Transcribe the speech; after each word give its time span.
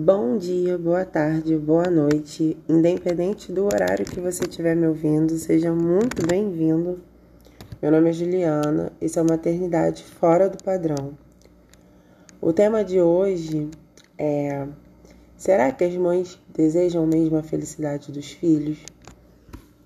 Bom 0.00 0.38
dia, 0.38 0.78
boa 0.78 1.04
tarde, 1.04 1.56
boa 1.56 1.90
noite, 1.90 2.56
independente 2.68 3.50
do 3.50 3.64
horário 3.64 4.06
que 4.06 4.20
você 4.20 4.44
estiver 4.44 4.76
me 4.76 4.86
ouvindo, 4.86 5.36
seja 5.36 5.72
muito 5.72 6.24
bem-vindo. 6.24 7.00
Meu 7.82 7.90
nome 7.90 8.10
é 8.10 8.12
Juliana, 8.12 8.92
isso 9.00 9.18
é 9.18 9.24
Maternidade 9.24 10.04
Fora 10.04 10.48
do 10.48 10.62
Padrão. 10.62 11.18
O 12.40 12.52
tema 12.52 12.84
de 12.84 13.00
hoje 13.00 13.68
é: 14.16 14.68
será 15.36 15.72
que 15.72 15.82
as 15.82 15.96
mães 15.96 16.38
desejam 16.54 17.04
mesmo 17.04 17.36
a 17.36 17.42
felicidade 17.42 18.12
dos 18.12 18.30
filhos? 18.30 18.78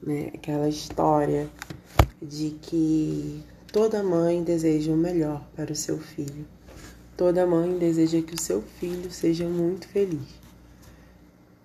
Né? 0.03 0.31
Aquela 0.35 0.69
história 0.69 1.49
de 2.21 2.51
que 2.61 3.43
toda 3.73 4.03
mãe 4.03 4.45
deseja 4.45 4.93
o 4.93 4.97
melhor 4.97 5.43
para 5.57 5.73
o 5.73 5.75
seu 5.75 5.97
filho. 5.97 6.45
Toda 7.23 7.47
mãe 7.47 7.79
deseja 7.79 8.21
que 8.21 8.35
o 8.35 8.41
seu 8.41 8.61
filho 8.61 9.09
seja 9.09 9.49
muito 9.49 9.87
feliz. 9.87 10.27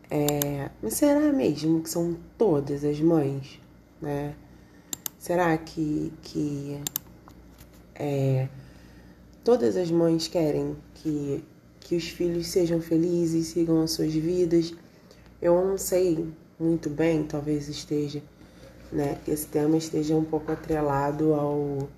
É, 0.08 0.70
mas 0.84 0.94
será 0.94 1.34
mesmo 1.34 1.82
que 1.82 1.90
são 1.90 2.16
todas 2.38 2.84
as 2.84 3.00
mães, 3.02 3.60
né? 4.00 4.36
Será 5.18 5.58
que, 5.58 6.14
que 6.22 6.80
é, 7.96 8.48
todas 9.44 9.76
as 9.76 9.90
mães 9.90 10.28
querem 10.28 10.78
que, 10.94 11.44
que 11.80 11.96
os 11.96 12.08
filhos 12.08 12.46
sejam 12.46 12.80
felizes, 12.80 13.48
sigam 13.48 13.82
as 13.82 13.90
suas 13.90 14.14
vidas? 14.14 14.76
Eu 15.42 15.56
não 15.66 15.76
sei 15.76 16.32
muito 16.60 16.88
bem, 16.88 17.24
talvez 17.24 17.68
esteja, 17.68 18.22
né? 18.92 19.18
Esse 19.28 19.48
tema 19.48 19.76
esteja 19.76 20.16
um 20.16 20.24
pouco 20.24 20.52
atrelado 20.52 21.34
ao 21.34 21.90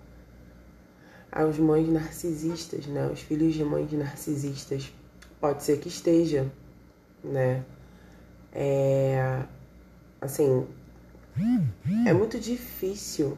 aos 1.31 1.57
mães 1.57 1.87
narcisistas, 1.87 2.87
né? 2.87 3.07
Os 3.07 3.21
filhos 3.21 3.53
de 3.53 3.63
mães 3.63 3.91
narcisistas. 3.91 4.91
Pode 5.39 5.63
ser 5.63 5.79
que 5.79 5.87
esteja, 5.87 6.51
né? 7.23 7.63
É, 8.51 9.43
assim, 10.19 10.67
é 12.05 12.13
muito 12.13 12.39
difícil, 12.39 13.37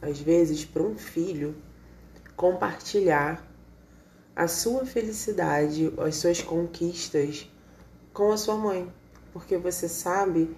às 0.00 0.20
vezes, 0.20 0.64
para 0.64 0.82
um 0.82 0.96
filho 0.96 1.56
compartilhar 2.36 3.44
a 4.36 4.46
sua 4.46 4.86
felicidade, 4.86 5.92
as 5.98 6.16
suas 6.16 6.40
conquistas 6.40 7.50
com 8.12 8.30
a 8.32 8.36
sua 8.36 8.56
mãe, 8.56 8.90
porque 9.32 9.56
você 9.56 9.88
sabe 9.88 10.54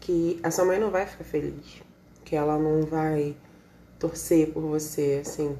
que 0.00 0.40
a 0.42 0.50
sua 0.50 0.64
mãe 0.64 0.78
não 0.78 0.90
vai 0.90 1.06
ficar 1.06 1.24
feliz, 1.24 1.82
que 2.24 2.34
ela 2.34 2.58
não 2.58 2.82
vai 2.82 3.36
torcer 3.98 4.52
por 4.52 4.62
você, 4.62 5.22
assim 5.24 5.56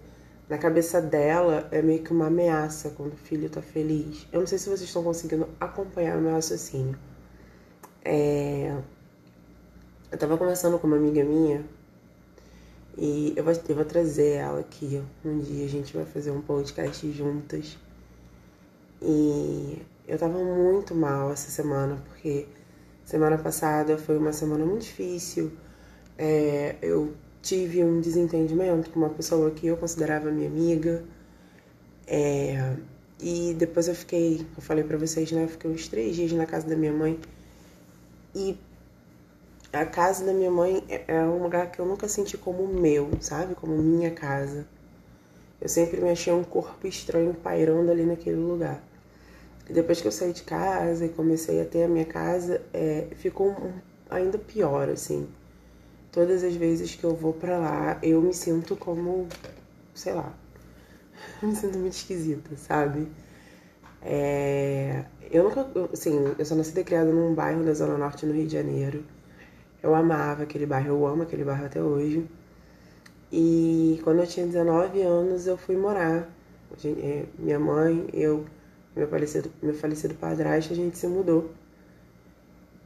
na 0.48 0.58
cabeça 0.58 1.00
dela 1.00 1.66
é 1.70 1.80
meio 1.80 2.02
que 2.02 2.12
uma 2.12 2.26
ameaça 2.26 2.90
quando 2.90 3.14
o 3.14 3.16
filho 3.16 3.48
tá 3.48 3.62
feliz. 3.62 4.26
Eu 4.32 4.40
não 4.40 4.46
sei 4.46 4.58
se 4.58 4.66
vocês 4.66 4.82
estão 4.82 5.02
conseguindo 5.02 5.48
acompanhar 5.58 6.18
o 6.18 6.20
meu 6.20 6.32
raciocínio. 6.32 6.98
É... 8.04 8.76
Eu 10.12 10.18
tava 10.18 10.36
conversando 10.36 10.78
com 10.78 10.86
uma 10.86 10.96
amiga 10.96 11.24
minha 11.24 11.64
e 12.96 13.32
eu 13.36 13.42
vou, 13.42 13.52
eu 13.68 13.74
vou 13.74 13.84
trazer 13.84 14.34
ela 14.34 14.60
aqui. 14.60 15.02
Um 15.24 15.38
dia 15.38 15.64
a 15.64 15.68
gente 15.68 15.96
vai 15.96 16.04
fazer 16.04 16.30
um 16.30 16.40
podcast 16.40 17.10
juntas. 17.10 17.76
E 19.02 19.82
eu 20.06 20.18
tava 20.18 20.38
muito 20.38 20.94
mal 20.94 21.32
essa 21.32 21.50
semana, 21.50 21.96
porque 22.06 22.46
semana 23.04 23.38
passada 23.38 23.98
foi 23.98 24.16
uma 24.16 24.32
semana 24.32 24.64
muito 24.64 24.82
difícil. 24.82 25.52
É, 26.16 26.76
eu 26.80 27.14
tive 27.44 27.84
um 27.84 28.00
desentendimento 28.00 28.88
com 28.90 29.00
uma 29.00 29.10
pessoa 29.10 29.50
que 29.50 29.66
eu 29.66 29.76
considerava 29.76 30.30
minha 30.30 30.48
amiga. 30.48 31.04
É, 32.06 32.76
e 33.20 33.54
depois 33.54 33.86
eu 33.86 33.94
fiquei, 33.94 34.46
eu 34.56 34.62
falei 34.62 34.82
para 34.82 34.96
vocês, 34.96 35.30
né? 35.30 35.44
Eu 35.44 35.48
fiquei 35.48 35.70
uns 35.70 35.86
três 35.86 36.16
dias 36.16 36.32
na 36.32 36.46
casa 36.46 36.66
da 36.66 36.74
minha 36.74 36.92
mãe. 36.92 37.20
E 38.34 38.58
a 39.72 39.84
casa 39.84 40.24
da 40.24 40.32
minha 40.32 40.50
mãe 40.50 40.82
é, 40.88 41.04
é 41.06 41.20
um 41.20 41.42
lugar 41.42 41.70
que 41.70 41.78
eu 41.78 41.86
nunca 41.86 42.08
senti 42.08 42.38
como 42.38 42.66
meu, 42.66 43.10
sabe? 43.20 43.54
Como 43.54 43.77
minha 43.77 44.10
casa. 44.10 44.66
Eu 45.60 45.68
sempre 45.68 46.00
me 46.00 46.10
achei 46.10 46.33
um 46.33 46.44
corpo 46.44 46.86
estranho 46.86 47.34
pairando 47.34 47.90
ali 47.90 48.04
naquele 48.04 48.36
lugar. 48.36 48.83
E 49.68 49.72
depois 49.72 50.00
que 50.00 50.08
eu 50.08 50.12
saí 50.12 50.33
de 50.33 50.42
casa 50.42 51.04
e 51.04 51.08
comecei 51.10 51.60
a 51.60 51.64
ter 51.64 51.84
a 51.84 51.88
minha 51.88 52.04
casa, 52.06 52.62
é, 52.72 53.08
ficou 53.16 53.50
um, 53.50 53.72
ainda 54.10 54.38
pior, 54.38 54.88
assim 54.88 55.28
todas 56.14 56.45
as 56.45 56.55
vezes 56.55 56.95
que 56.95 57.02
eu 57.02 57.14
vou 57.17 57.33
para 57.33 57.58
lá, 57.58 57.98
eu 58.01 58.23
me 58.23 58.33
sinto 58.33 58.77
como, 58.77 59.27
sei 59.92 60.14
lá, 60.14 60.33
eu 61.42 61.48
me 61.51 61.57
sinto 61.57 61.77
muito 61.77 61.95
esquisita, 61.95 62.57
sabe? 62.57 63.08
É, 64.01 65.05
eu 65.29 65.42
nunca, 65.42 65.67
assim, 65.92 66.33
eu 66.39 66.45
sou 66.45 66.57
nascida 66.57 66.80
e 66.80 66.85
criada 66.85 67.11
num 67.11 67.35
bairro 67.35 67.64
da 67.64 67.75
Zona 67.75 67.98
Norte, 67.98 68.25
no 68.27 68.33
Rio 68.33 68.47
de 68.47 68.52
Janeiro. 68.52 69.05
Eu 69.83 69.92
amava 69.95 70.45
aquele 70.45 70.67
bairro, 70.67 70.91
eu 70.91 71.07
amo 71.07 71.25
aquele 71.25 71.42
bairro 71.42 71.67
até 71.67 71.83
hoje. 71.83 72.25
E 73.33 74.01
quando 74.05 74.20
eu 74.20 74.27
tinha 74.27 74.46
19 74.46 75.02
anos, 75.02 75.48
eu 75.48 75.57
fui 75.57 75.77
morar. 75.77 76.31
É, 76.85 77.25
minha 77.39 77.58
mãe, 77.58 78.07
eu, 78.13 78.45
meu 78.95 79.08
falecido, 79.08 79.51
meu 79.61 79.75
falecido 79.75 80.14
padrasto, 80.14 80.73
a 80.73 80.77
gente 80.77 80.96
se 80.96 81.08
mudou. 81.08 81.51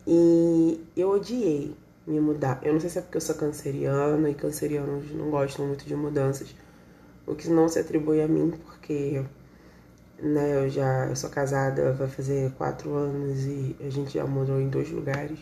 E 0.07 0.81
eu 0.97 1.11
odiei 1.11 1.77
me 2.09 2.21
mudar. 2.21 2.61
Eu 2.63 2.73
não 2.73 2.81
sei 2.81 2.91
se 2.91 2.99
é 2.99 3.03
porque 3.03 3.19
eu 3.19 3.21
sou 3.21 3.35
canceriana 3.35 4.31
e 4.31 4.35
cancerianos 4.35 5.13
não 5.13 5.31
gostam 5.31 5.67
muito 5.67 5.85
de 5.87 5.95
mudanças. 5.95 6.55
O 7.27 7.35
que 7.35 7.49
não 7.51 7.69
se 7.69 7.79
atribui 7.79 8.23
a 8.23 8.29
mim, 8.29 8.51
porque 8.65 9.23
né, 10.21 10.65
eu 10.65 10.69
já 10.71 11.07
eu 11.07 11.17
sou 11.17 11.31
casada, 11.31 11.93
vai 11.93 12.09
fazer 12.09 12.51
quatro 12.53 12.95
anos 12.95 13.45
e 13.45 13.77
a 13.81 13.91
gente 13.91 14.15
já 14.15 14.27
mudou 14.27 14.61
em 14.61 14.69
dois 14.69 14.91
lugares. 14.91 15.39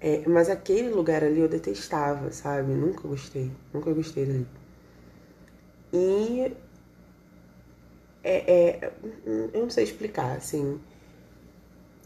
É, 0.00 0.22
mas 0.28 0.48
aquele 0.48 0.90
lugar 0.90 1.24
ali 1.24 1.40
eu 1.40 1.48
detestava, 1.48 2.30
sabe? 2.30 2.72
Nunca 2.72 3.08
gostei, 3.08 3.50
nunca 3.72 3.92
gostei 3.92 4.26
dali. 4.26 4.46
E 5.92 6.52
é, 8.22 8.80
é, 8.82 8.92
eu 9.54 9.62
não 9.62 9.70
sei 9.70 9.84
explicar, 9.84 10.36
assim. 10.36 10.78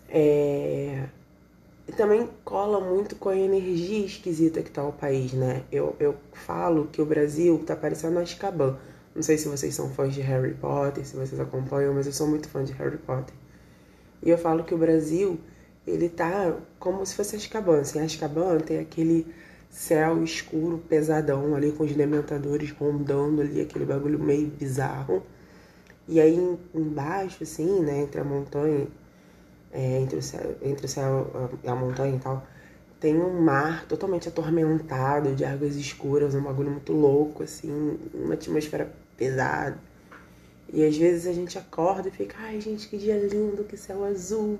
É, 0.08 1.08
e 1.92 1.94
também 1.94 2.26
cola 2.42 2.80
muito 2.80 3.14
com 3.16 3.28
a 3.28 3.36
energia 3.36 4.06
esquisita 4.06 4.62
que 4.62 4.70
tá 4.70 4.82
o 4.82 4.92
país, 4.92 5.34
né? 5.34 5.62
Eu, 5.70 5.94
eu 6.00 6.16
falo 6.32 6.88
que 6.90 7.02
o 7.02 7.06
Brasil 7.06 7.62
tá 7.66 7.76
parecendo 7.76 8.18
Azkaban. 8.18 8.78
Não 9.14 9.22
sei 9.22 9.36
se 9.36 9.46
vocês 9.46 9.74
são 9.74 9.90
fãs 9.90 10.14
de 10.14 10.22
Harry 10.22 10.54
Potter, 10.54 11.06
se 11.06 11.14
vocês 11.14 11.38
acompanham, 11.38 11.92
mas 11.92 12.06
eu 12.06 12.12
sou 12.12 12.26
muito 12.26 12.48
fã 12.48 12.64
de 12.64 12.72
Harry 12.72 12.96
Potter. 12.96 13.34
E 14.22 14.30
eu 14.30 14.38
falo 14.38 14.64
que 14.64 14.74
o 14.74 14.78
Brasil, 14.78 15.38
ele 15.86 16.08
tá 16.08 16.56
como 16.78 17.04
se 17.04 17.14
fosse 17.14 17.36
Azkaban. 17.36 17.80
Assim, 17.80 18.00
Azkaban 18.00 18.58
tem 18.60 18.78
aquele 18.78 19.26
céu 19.68 20.24
escuro, 20.24 20.78
pesadão 20.88 21.54
ali, 21.54 21.72
com 21.72 21.84
os 21.84 21.92
dementadores 21.92 22.70
rondando 22.70 23.42
ali, 23.42 23.60
aquele 23.60 23.84
bagulho 23.84 24.18
meio 24.18 24.46
bizarro. 24.46 25.22
E 26.08 26.18
aí 26.18 26.58
embaixo, 26.74 27.42
assim, 27.42 27.80
né, 27.80 28.00
entre 28.00 28.18
a 28.18 28.24
montanha 28.24 28.86
é, 29.72 30.00
entre, 30.00 30.18
o 30.18 30.22
céu, 30.22 30.54
entre 30.62 30.86
o 30.86 30.88
céu 30.88 31.50
e 31.62 31.68
a 31.68 31.74
montanha 31.74 32.16
e 32.16 32.18
tal, 32.18 32.46
tem 33.00 33.18
um 33.18 33.40
mar 33.40 33.84
totalmente 33.86 34.28
atormentado, 34.28 35.34
de 35.34 35.44
águas 35.44 35.74
escuras, 35.74 36.34
um 36.34 36.42
bagulho 36.42 36.70
muito 36.70 36.92
louco, 36.92 37.42
assim, 37.42 37.98
uma 38.14 38.34
atmosfera 38.34 38.92
pesada. 39.16 39.78
E 40.72 40.84
às 40.84 40.96
vezes 40.96 41.26
a 41.26 41.32
gente 41.32 41.58
acorda 41.58 42.08
e 42.08 42.12
fica, 42.12 42.36
ai 42.38 42.60
gente, 42.60 42.88
que 42.88 42.96
dia 42.96 43.18
lindo, 43.18 43.64
que 43.64 43.76
céu 43.76 44.04
azul. 44.04 44.58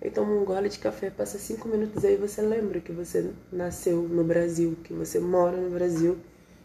Aí 0.00 0.10
toma 0.10 0.32
um 0.32 0.44
gole 0.44 0.68
de 0.68 0.78
café, 0.78 1.10
passa 1.10 1.38
cinco 1.38 1.68
minutos 1.68 2.04
aí 2.04 2.16
você 2.16 2.42
lembra 2.42 2.80
que 2.80 2.90
você 2.90 3.30
nasceu 3.52 4.02
no 4.02 4.24
Brasil, 4.24 4.76
que 4.82 4.92
você 4.92 5.20
mora 5.20 5.56
no 5.56 5.70
Brasil 5.70 6.18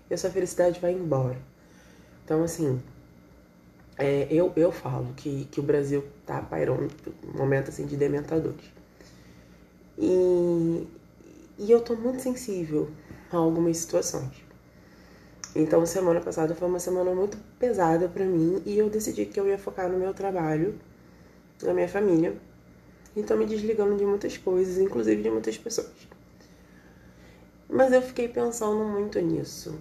e 0.10 0.14
a 0.14 0.18
sua 0.18 0.32
felicidade 0.32 0.80
vai 0.80 0.94
embora. 0.94 1.38
Então, 2.26 2.44
assim, 2.44 2.82
é, 3.98 4.28
eu, 4.30 4.54
eu 4.56 4.72
falo 4.72 5.14
que, 5.16 5.46
que 5.46 5.60
o 5.60 5.64
Brasil 5.64 6.04
tá 6.26 6.42
pairando 6.42 6.88
um 7.24 7.38
momento 7.38 7.70
assim 7.70 7.86
de 7.86 7.98
dementadores. 7.98 8.66
E, 9.98 10.88
e 11.58 11.72
eu 11.72 11.82
tô 11.82 11.96
muito 11.96 12.22
sensível 12.22 12.90
a 13.32 13.38
algumas 13.38 13.78
situações. 13.78 14.46
Então, 15.56 15.84
semana 15.88 16.22
passada 16.22 16.54
foi 16.54 16.68
uma 16.68 16.80
semana 16.80 17.16
muito 17.16 17.38
pesada 17.58 18.08
para 18.08 18.24
mim 18.24 18.62
e 18.64 18.78
eu 18.78 18.90
decidi 18.90 19.26
que 19.26 19.40
eu 19.40 19.48
ia 19.48 19.58
focar 19.58 19.90
no 19.90 19.98
meu 19.98 20.14
trabalho, 20.14 20.76
na 21.64 21.74
minha 21.74 21.90
família. 21.90 22.38
E 23.16 23.24
tô 23.24 23.36
me 23.36 23.48
desligando 23.48 23.98
de 23.98 24.06
muitas 24.06 24.38
coisas, 24.38 24.78
inclusive 24.78 25.24
de 25.24 25.32
muitas 25.32 25.58
pessoas. 25.58 26.08
Mas 27.68 27.92
eu 27.92 28.02
fiquei 28.04 28.28
pensando 28.28 28.84
muito 28.84 29.20
nisso 29.20 29.74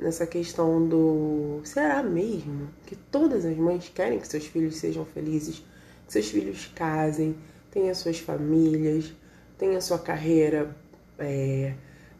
nessa 0.00 0.26
questão 0.26 0.86
do 0.86 1.60
será 1.64 2.02
mesmo 2.02 2.68
que 2.86 2.96
todas 2.96 3.44
as 3.44 3.56
mães 3.56 3.90
querem 3.94 4.18
que 4.18 4.28
seus 4.28 4.46
filhos 4.46 4.76
sejam 4.76 5.04
felizes, 5.04 5.58
que 6.06 6.12
seus 6.12 6.28
filhos 6.28 6.70
casem, 6.74 7.36
tenham 7.70 7.94
suas 7.94 8.18
famílias, 8.18 9.12
tenham 9.58 9.80
sua 9.80 9.98
carreira 9.98 10.74
é, 11.18 11.74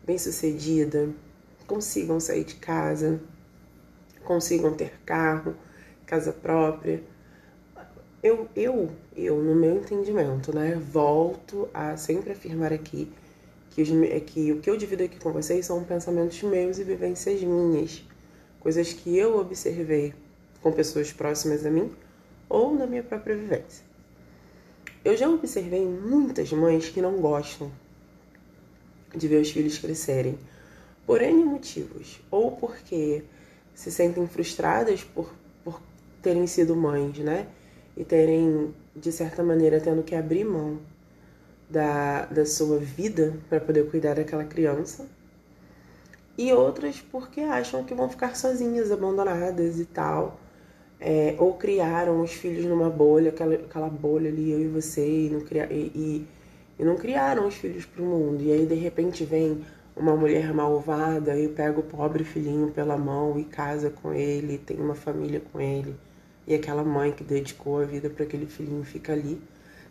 bem 0.06 0.18
sucedida, 0.18 1.08
consigam 1.66 2.20
sair 2.20 2.44
de 2.44 2.54
casa, 2.56 3.20
consigam 4.24 4.74
ter 4.74 4.92
carro, 5.04 5.54
casa 6.06 6.32
própria. 6.32 7.02
eu, 8.22 8.48
eu, 8.54 8.90
eu, 9.16 9.42
no 9.42 9.54
meu 9.54 9.76
entendimento, 9.76 10.54
né, 10.54 10.74
volto 10.74 11.68
a 11.72 11.96
sempre 11.96 12.32
afirmar 12.32 12.72
aqui 12.72 13.12
que, 13.74 13.82
os, 13.82 13.90
é 13.90 14.20
que 14.20 14.52
o 14.52 14.60
que 14.60 14.70
eu 14.70 14.76
divido 14.76 15.02
aqui 15.02 15.18
com 15.18 15.32
vocês 15.32 15.66
são 15.66 15.82
pensamentos 15.82 16.40
meus 16.44 16.78
e 16.78 16.84
vivências 16.84 17.42
minhas, 17.42 18.04
coisas 18.60 18.92
que 18.92 19.16
eu 19.16 19.36
observei 19.36 20.14
com 20.62 20.70
pessoas 20.70 21.12
próximas 21.12 21.66
a 21.66 21.70
mim 21.70 21.90
ou 22.48 22.72
na 22.72 22.86
minha 22.86 23.02
própria 23.02 23.36
vivência. 23.36 23.84
Eu 25.04 25.16
já 25.16 25.28
observei 25.28 25.84
muitas 25.84 26.52
mães 26.52 26.88
que 26.88 27.02
não 27.02 27.20
gostam 27.20 27.70
de 29.14 29.26
ver 29.26 29.42
os 29.42 29.50
filhos 29.50 29.76
crescerem 29.76 30.38
por 31.04 31.20
N 31.20 31.44
motivos, 31.44 32.20
ou 32.30 32.52
porque 32.52 33.24
se 33.74 33.90
sentem 33.90 34.26
frustradas 34.28 35.02
por, 35.02 35.34
por 35.64 35.80
terem 36.22 36.46
sido 36.46 36.76
mães, 36.76 37.18
né? 37.18 37.48
E 37.96 38.04
terem, 38.04 38.72
de 38.94 39.12
certa 39.12 39.42
maneira, 39.42 39.80
tendo 39.80 40.02
que 40.02 40.14
abrir 40.14 40.44
mão 40.44 40.78
da, 41.68 42.26
da 42.26 42.46
sua 42.46 42.78
vida 42.78 43.34
para 43.48 43.60
poder 43.60 43.90
cuidar 43.90 44.14
daquela 44.14 44.44
criança. 44.44 45.06
E 46.36 46.52
outras 46.52 47.00
porque 47.00 47.40
acham 47.40 47.84
que 47.84 47.94
vão 47.94 48.08
ficar 48.08 48.36
sozinhas, 48.36 48.90
abandonadas 48.90 49.78
e 49.78 49.84
tal 49.84 50.40
é, 51.04 51.34
ou 51.38 51.52
criaram 51.54 52.22
os 52.22 52.32
filhos 52.32 52.64
numa 52.64 52.88
bolha, 52.88 53.28
aquela, 53.28 53.54
aquela 53.54 53.90
bolha 53.90 54.30
ali, 54.30 54.50
eu 54.50 54.60
e 54.60 54.68
você, 54.68 55.26
e 55.26 55.30
não, 55.30 55.40
cria, 55.40 55.68
e, 55.70 55.92
e, 55.94 56.28
e 56.78 56.84
não 56.84 56.96
criaram 56.96 57.46
os 57.46 57.54
filhos 57.54 57.84
para 57.84 58.02
o 58.02 58.06
mundo. 58.06 58.42
E 58.42 58.50
aí, 58.50 58.64
de 58.64 58.74
repente, 58.74 59.22
vem 59.22 59.62
uma 59.94 60.16
mulher 60.16 60.52
malvada 60.54 61.38
e 61.38 61.46
pega 61.46 61.78
o 61.78 61.82
pobre 61.82 62.24
filhinho 62.24 62.70
pela 62.70 62.96
mão 62.96 63.38
e 63.38 63.44
casa 63.44 63.90
com 63.90 64.14
ele, 64.14 64.56
tem 64.56 64.78
uma 64.78 64.94
família 64.94 65.42
com 65.52 65.60
ele. 65.60 65.94
E 66.46 66.54
aquela 66.54 66.82
mãe 66.82 67.12
que 67.12 67.22
dedicou 67.22 67.80
a 67.80 67.84
vida 67.84 68.08
para 68.08 68.24
aquele 68.24 68.46
filhinho 68.46 68.82
fica 68.82 69.12
ali, 69.12 69.40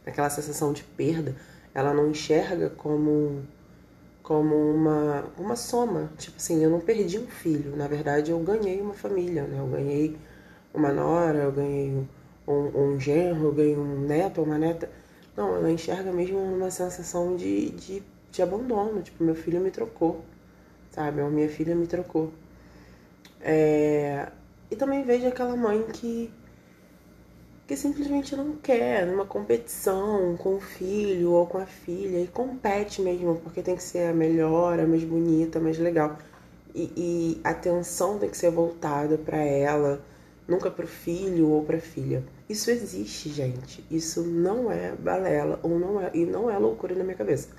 naquela 0.03 0.31
sensação 0.31 0.73
de 0.73 0.83
perda, 0.83 1.35
ela 1.73 1.93
não 1.93 2.09
enxerga 2.09 2.69
como 2.69 3.43
como 4.21 4.55
uma, 4.55 5.25
uma 5.37 5.55
soma. 5.55 6.09
Tipo 6.17 6.37
assim, 6.37 6.63
eu 6.63 6.69
não 6.69 6.79
perdi 6.79 7.19
um 7.19 7.27
filho, 7.27 7.75
na 7.75 7.87
verdade 7.87 8.31
eu 8.31 8.39
ganhei 8.39 8.81
uma 8.81 8.93
família, 8.93 9.43
né? 9.43 9.59
Eu 9.59 9.67
ganhei 9.67 10.17
uma 10.73 10.91
nora, 10.91 11.39
eu 11.39 11.51
ganhei 11.51 12.07
um, 12.47 12.93
um 12.93 12.99
genro, 12.99 13.45
eu 13.47 13.51
ganhei 13.53 13.77
um 13.77 13.99
neto, 13.99 14.41
uma 14.41 14.57
neta. 14.57 14.89
Não, 15.35 15.55
ela 15.55 15.71
enxerga 15.71 16.11
mesmo 16.11 16.39
uma 16.39 16.71
sensação 16.71 17.35
de, 17.35 17.71
de, 17.71 18.03
de 18.31 18.41
abandono. 18.41 19.01
Tipo, 19.01 19.23
meu 19.23 19.35
filho 19.35 19.59
me 19.59 19.71
trocou, 19.71 20.23
sabe? 20.91 21.21
Ou 21.21 21.29
minha 21.29 21.49
filha 21.49 21.75
me 21.75 21.87
trocou. 21.87 22.31
É... 23.41 24.27
E 24.71 24.75
também 24.75 25.03
vejo 25.03 25.27
aquela 25.27 25.55
mãe 25.55 25.83
que, 25.93 26.31
que 27.67 27.77
simplesmente 27.77 28.35
não 28.35 28.57
quer 28.57 29.05
numa 29.07 29.25
competição 29.25 30.35
com 30.37 30.55
o 30.55 30.59
filho 30.59 31.31
ou 31.31 31.47
com 31.47 31.57
a 31.57 31.65
filha 31.65 32.19
e 32.19 32.27
compete 32.27 33.01
mesmo, 33.01 33.35
porque 33.37 33.61
tem 33.61 33.75
que 33.75 33.83
ser 33.83 34.09
a 34.09 34.13
melhor, 34.13 34.79
a 34.79 34.85
mais 34.85 35.03
bonita, 35.03 35.59
a 35.59 35.61
mais 35.61 35.77
legal. 35.77 36.17
E, 36.75 36.91
e 36.97 37.41
a 37.43 37.51
atenção 37.51 38.19
tem 38.19 38.29
que 38.29 38.37
ser 38.37 38.51
voltada 38.51 39.17
para 39.17 39.37
ela 39.37 40.03
nunca 40.47 40.69
para 40.69 40.83
o 40.83 40.87
filho 40.87 41.47
ou 41.49 41.63
para 41.63 41.77
a 41.77 41.81
filha. 41.81 42.23
Isso 42.49 42.69
existe, 42.69 43.29
gente. 43.29 43.85
Isso 43.89 44.21
não 44.23 44.69
é 44.71 44.91
balela 44.93 45.59
ou 45.63 45.79
não 45.79 46.01
é 46.01 46.11
e 46.13 46.25
não 46.25 46.49
é 46.49 46.57
loucura 46.57 46.93
na 46.95 47.03
minha 47.03 47.15
cabeça. 47.15 47.49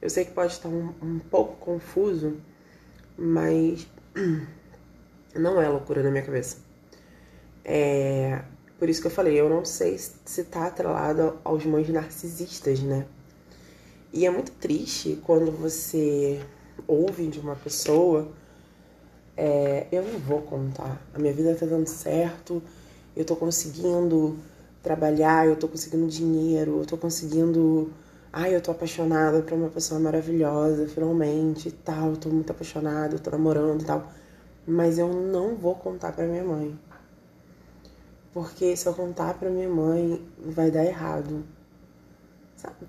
Eu 0.00 0.08
sei 0.08 0.24
que 0.24 0.30
pode 0.30 0.52
estar 0.52 0.68
um, 0.68 0.94
um 1.02 1.18
pouco 1.18 1.56
confuso, 1.56 2.36
mas 3.16 3.88
não 5.34 5.60
é 5.60 5.68
loucura 5.68 6.02
na 6.02 6.10
minha 6.10 6.22
cabeça. 6.22 6.58
É 7.64 8.40
por 8.78 8.88
isso 8.88 9.00
que 9.00 9.06
eu 9.06 9.10
falei, 9.10 9.40
eu 9.40 9.48
não 9.48 9.64
sei 9.64 9.98
se 9.98 10.44
tá 10.44 10.66
atrelado 10.66 11.38
aos 11.44 11.64
mães 11.64 11.88
narcisistas, 11.88 12.80
né? 12.80 13.06
E 14.12 14.24
é 14.24 14.30
muito 14.30 14.52
triste 14.52 15.20
quando 15.24 15.50
você 15.50 16.40
ouve 16.86 17.26
de 17.26 17.40
uma 17.40 17.56
pessoa 17.56 18.28
é, 19.38 19.86
eu 19.92 20.02
não 20.02 20.18
vou 20.18 20.42
contar. 20.42 21.00
A 21.14 21.18
minha 21.18 21.32
vida 21.32 21.54
tá 21.54 21.64
dando 21.64 21.86
certo, 21.86 22.60
eu 23.16 23.24
tô 23.24 23.36
conseguindo 23.36 24.36
trabalhar, 24.82 25.46
eu 25.46 25.54
tô 25.54 25.68
conseguindo 25.68 26.08
dinheiro, 26.08 26.80
eu 26.80 26.84
tô 26.84 26.96
conseguindo. 26.96 27.92
Ai, 28.32 28.54
eu 28.54 28.60
tô 28.60 28.72
apaixonada 28.72 29.40
por 29.42 29.54
uma 29.54 29.68
pessoa 29.68 30.00
maravilhosa, 30.00 30.88
finalmente 30.88 31.68
e 31.68 31.72
tal, 31.72 32.10
eu 32.10 32.16
tô 32.16 32.28
muito 32.28 32.50
apaixonada, 32.50 33.14
eu 33.14 33.20
tô 33.20 33.30
namorando 33.30 33.82
e 33.82 33.84
tal. 33.84 34.10
Mas 34.66 34.98
eu 34.98 35.08
não 35.08 35.54
vou 35.54 35.74
contar 35.76 36.12
pra 36.12 36.26
minha 36.26 36.44
mãe. 36.44 36.78
Porque 38.38 38.76
se 38.76 38.86
eu 38.86 38.94
contar 38.94 39.34
pra 39.34 39.50
minha 39.50 39.68
mãe, 39.68 40.24
vai 40.38 40.70
dar 40.70 40.84
errado. 40.84 41.44
Sabe? 42.54 42.86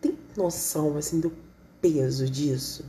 Tem 0.00 0.16
noção, 0.36 0.96
assim, 0.96 1.18
do 1.18 1.32
peso 1.80 2.30
disso? 2.30 2.84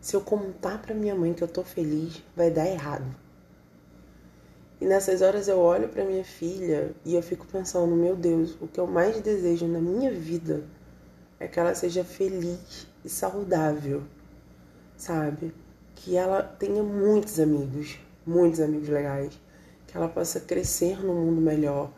Se 0.00 0.16
eu 0.16 0.20
contar 0.20 0.82
para 0.82 0.96
minha 0.96 1.14
mãe 1.14 1.32
que 1.32 1.44
eu 1.44 1.46
tô 1.46 1.62
feliz, 1.62 2.20
vai 2.34 2.50
dar 2.50 2.66
errado. 2.66 3.06
E 4.80 4.84
nessas 4.84 5.22
horas 5.22 5.46
eu 5.46 5.60
olho 5.60 5.88
para 5.88 6.04
minha 6.04 6.24
filha 6.24 6.92
e 7.04 7.14
eu 7.14 7.22
fico 7.22 7.46
pensando, 7.46 7.94
meu 7.94 8.16
Deus, 8.16 8.56
o 8.60 8.66
que 8.66 8.80
eu 8.80 8.86
mais 8.88 9.20
desejo 9.20 9.68
na 9.68 9.78
minha 9.78 10.10
vida 10.10 10.64
é 11.38 11.46
que 11.46 11.60
ela 11.60 11.76
seja 11.76 12.02
feliz 12.02 12.88
e 13.04 13.08
saudável, 13.08 14.02
sabe? 14.96 15.54
Que 15.94 16.16
ela 16.16 16.42
tenha 16.42 16.82
muitos 16.82 17.38
amigos, 17.38 17.96
muitos 18.26 18.58
amigos 18.58 18.88
legais, 18.88 19.45
que 19.96 20.02
ela 20.02 20.08
possa 20.10 20.40
crescer 20.40 21.04
no 21.04 21.14
mundo 21.14 21.40
melhor, 21.40 21.90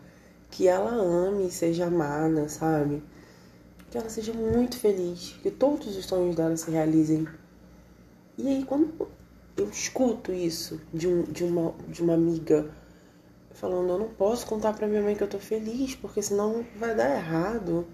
que 0.51 0.69
ela 0.69 0.91
ame 0.93 1.49
e 1.49 1.51
seja 1.51 1.87
amada, 1.87 2.49
sabe? 2.49 3.03
Que 3.91 3.99
ela 3.99 4.09
seja 4.09 4.33
muito 4.33 4.79
feliz, 4.79 5.35
que 5.43 5.51
todos 5.51 5.97
os 5.97 6.07
sonhos 6.07 6.37
dela 6.37 6.57
se 6.57 6.71
realizem 6.71 7.27
e 8.39 8.47
aí, 8.47 8.65
quando 8.65 9.09
eu 9.57 9.69
escuto 9.69 10.33
isso 10.33 10.81
de, 10.95 11.09
um, 11.09 11.25
de, 11.25 11.43
uma, 11.43 11.75
de 11.89 12.01
uma 12.01 12.15
amiga 12.15 12.71
falando, 13.51 13.89
eu 13.91 13.99
não 13.99 14.09
posso 14.11 14.47
contar 14.47 14.75
pra 14.75 14.87
minha 14.87 15.03
mãe 15.03 15.17
que 15.17 15.25
eu 15.25 15.29
tô 15.29 15.41
feliz, 15.41 15.97
porque 15.97 16.23
senão 16.23 16.65
vai 16.77 16.95
dar 16.95 17.17
errado. 17.17 17.85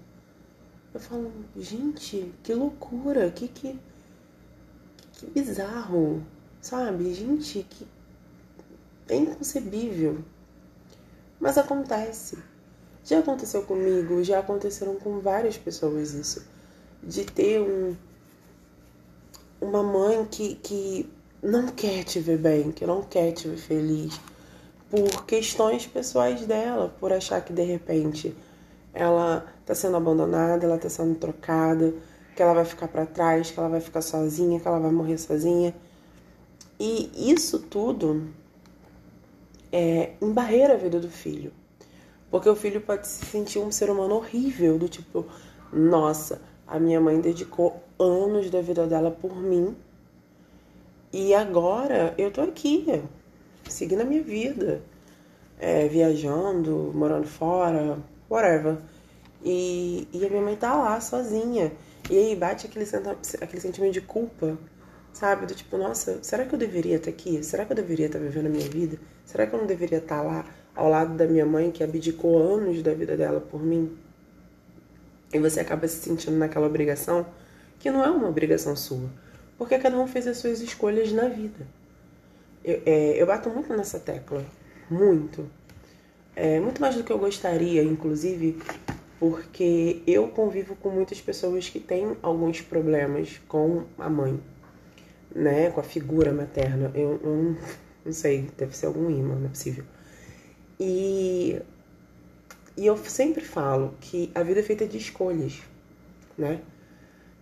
Eu 0.93 0.99
falo, 0.99 1.31
gente, 1.57 2.31
que 2.43 2.53
loucura, 2.53 3.31
que, 3.31 3.47
que, 3.47 3.79
que 5.13 5.25
bizarro, 5.31 6.21
sabe? 6.61 7.11
Gente, 7.11 7.65
que 7.67 7.87
é 9.09 9.15
inconcebível. 9.15 10.19
Mas 11.39 11.57
acontece. 11.57 12.37
Já 13.03 13.19
aconteceu 13.19 13.63
comigo, 13.63 14.23
já 14.23 14.39
aconteceram 14.39 14.95
com 14.95 15.19
várias 15.19 15.57
pessoas 15.57 16.13
isso. 16.13 16.45
De 17.03 17.23
ter 17.23 17.61
um, 17.61 17.95
uma 19.61 19.83
mãe 19.83 20.25
que, 20.25 20.55
que 20.55 21.09
não 21.41 21.67
quer 21.67 22.03
te 22.03 22.19
ver 22.19 22.39
bem, 22.39 22.71
que 22.71 22.85
não 22.85 23.03
quer 23.03 23.31
te 23.31 23.47
ver 23.47 23.57
feliz, 23.57 24.19
por 24.89 25.25
questões 25.25 25.85
pessoais 25.85 26.45
dela, 26.47 26.93
por 26.99 27.13
achar 27.13 27.41
que 27.41 27.53
de 27.53 27.63
repente 27.63 28.35
ela 28.93 29.45
está 29.61 29.75
sendo 29.75 29.97
abandonada, 29.97 30.65
ela 30.65 30.77
está 30.77 30.89
sendo 30.89 31.15
trocada, 31.15 31.93
que 32.35 32.41
ela 32.41 32.53
vai 32.53 32.65
ficar 32.65 32.87
para 32.87 33.05
trás, 33.05 33.51
que 33.51 33.59
ela 33.59 33.69
vai 33.69 33.81
ficar 33.81 34.01
sozinha, 34.01 34.59
que 34.59 34.67
ela 34.67 34.79
vai 34.79 34.91
morrer 34.91 35.17
sozinha. 35.17 35.75
E 36.79 37.31
isso 37.31 37.59
tudo 37.59 38.27
é, 39.75 40.13
embarreira 40.21 40.75
a 40.75 40.77
vida 40.77 41.01
do 41.01 41.09
filho. 41.09 41.51
Porque 42.31 42.47
o 42.47 42.55
filho 42.55 42.79
pode 42.79 43.05
se 43.05 43.25
sentir 43.25 43.59
um 43.59 43.69
ser 43.69 43.89
humano 43.89 44.15
horrível, 44.15 44.79
do 44.79 44.87
tipo, 44.87 45.25
nossa, 45.71 46.41
a 46.65 46.79
minha 46.79 47.01
mãe 47.01 47.19
dedicou 47.19 47.83
anos 47.99 48.49
da 48.49 48.61
vida 48.61 48.87
dela 48.87 49.11
por 49.11 49.35
mim. 49.35 49.75
E 51.11 51.33
agora 51.33 52.15
eu 52.17 52.31
tô 52.31 52.41
aqui, 52.41 53.03
seguindo 53.67 53.99
a 53.99 54.05
minha 54.05 54.23
vida, 54.23 54.81
é, 55.59 55.89
viajando, 55.89 56.93
morando 56.95 57.27
fora, 57.27 57.99
whatever. 58.29 58.77
E, 59.43 60.07
e 60.13 60.25
a 60.25 60.29
minha 60.29 60.41
mãe 60.41 60.55
tá 60.55 60.73
lá 60.73 61.01
sozinha. 61.01 61.73
E 62.09 62.17
aí 62.17 62.33
bate 62.33 62.65
aquele, 62.65 62.85
aquele 63.41 63.61
sentimento 63.61 63.93
de 63.93 64.01
culpa, 64.01 64.57
sabe? 65.15 65.45
Do 65.45 65.55
tipo, 65.55 65.77
nossa, 65.77 66.19
será 66.21 66.45
que 66.45 66.53
eu 66.53 66.59
deveria 66.59 66.97
estar 66.97 67.09
aqui? 67.09 67.41
Será 67.41 67.65
que 67.65 67.71
eu 67.71 67.75
deveria 67.75 68.07
estar 68.07 68.19
vivendo 68.19 68.47
a 68.47 68.49
minha 68.49 68.69
vida? 68.69 68.99
Será 69.23 69.47
que 69.47 69.55
eu 69.55 69.59
não 69.59 69.65
deveria 69.65 69.99
estar 69.99 70.21
lá 70.21 70.45
ao 70.75 70.89
lado 70.89 71.15
da 71.15 71.25
minha 71.25 71.45
mãe 71.45 71.71
que 71.71 71.83
abdicou 71.83 72.37
anos 72.37 72.83
da 72.83 72.93
vida 72.93 73.15
dela 73.15 73.39
por 73.39 73.63
mim? 73.63 73.97
E 75.33 75.39
você 75.39 75.61
acaba 75.61 75.87
se 75.87 76.01
sentindo 76.01 76.37
naquela 76.37 76.67
obrigação 76.67 77.25
que 77.79 77.89
não 77.89 78.03
é 78.03 78.09
uma 78.09 78.27
obrigação 78.27 78.75
sua, 78.75 79.09
porque 79.57 79.77
cada 79.79 79.97
um 79.97 80.05
fez 80.05 80.27
as 80.27 80.37
suas 80.37 80.59
escolhas 80.59 81.11
na 81.13 81.27
vida. 81.29 81.65
Eu, 82.63 82.81
é, 82.85 83.21
eu 83.21 83.25
bato 83.25 83.49
muito 83.49 83.73
nessa 83.73 83.99
tecla, 83.99 84.45
muito. 84.89 85.49
É, 86.35 86.59
muito 86.59 86.81
mais 86.81 86.95
do 86.95 87.03
que 87.03 87.11
eu 87.11 87.17
gostaria, 87.17 87.81
inclusive, 87.83 88.61
porque 89.17 90.01
eu 90.05 90.27
convivo 90.27 90.75
com 90.75 90.89
muitas 90.89 91.21
pessoas 91.21 91.69
que 91.69 91.79
têm 91.79 92.17
alguns 92.21 92.59
problemas 92.59 93.39
com 93.47 93.85
a 93.97 94.09
mãe, 94.09 94.37
né? 95.35 95.69
Com 95.69 95.81
a 95.81 95.83
figura 95.83 96.31
materna. 96.33 96.91
Eu, 96.95 97.19
não, 98.03 98.13
sei, 98.13 98.49
deve 98.57 98.75
ser 98.75 98.87
algum 98.87 99.09
imã, 99.09 99.35
não 99.35 99.45
é 99.45 99.49
possível. 99.49 99.83
E 100.79 101.61
e 102.77 102.85
eu 102.85 102.97
sempre 102.97 103.41
falo 103.41 103.95
que 104.01 104.29
a 104.35 104.43
vida 104.43 104.59
é 104.59 104.63
feita 104.63 104.85
de 104.85 104.97
escolhas, 104.97 105.61
né? 106.37 106.59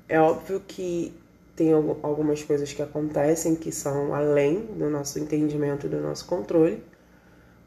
É 0.08 0.20
óbvio 0.20 0.60
que 0.60 1.12
tem 1.56 1.74
algumas 1.74 2.44
coisas 2.44 2.72
que 2.72 2.82
acontecem 2.84 3.56
que 3.56 3.72
são 3.72 4.14
além 4.14 4.60
do 4.62 4.92
nosso 4.92 5.18
entendimento, 5.18 5.88
do 5.88 6.00
nosso 6.00 6.26
controle, 6.28 6.84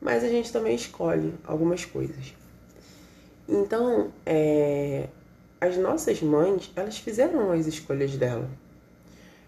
mas 0.00 0.22
a 0.22 0.28
gente 0.28 0.52
também 0.52 0.76
escolhe 0.76 1.34
algumas 1.44 1.84
coisas. 1.84 2.34
Então, 3.48 4.12
é, 4.24 5.08
as 5.60 5.76
nossas 5.76 6.22
mães, 6.22 6.70
elas 6.76 6.98
fizeram 6.98 7.50
as 7.50 7.66
escolhas 7.66 8.16
dela. 8.16 8.48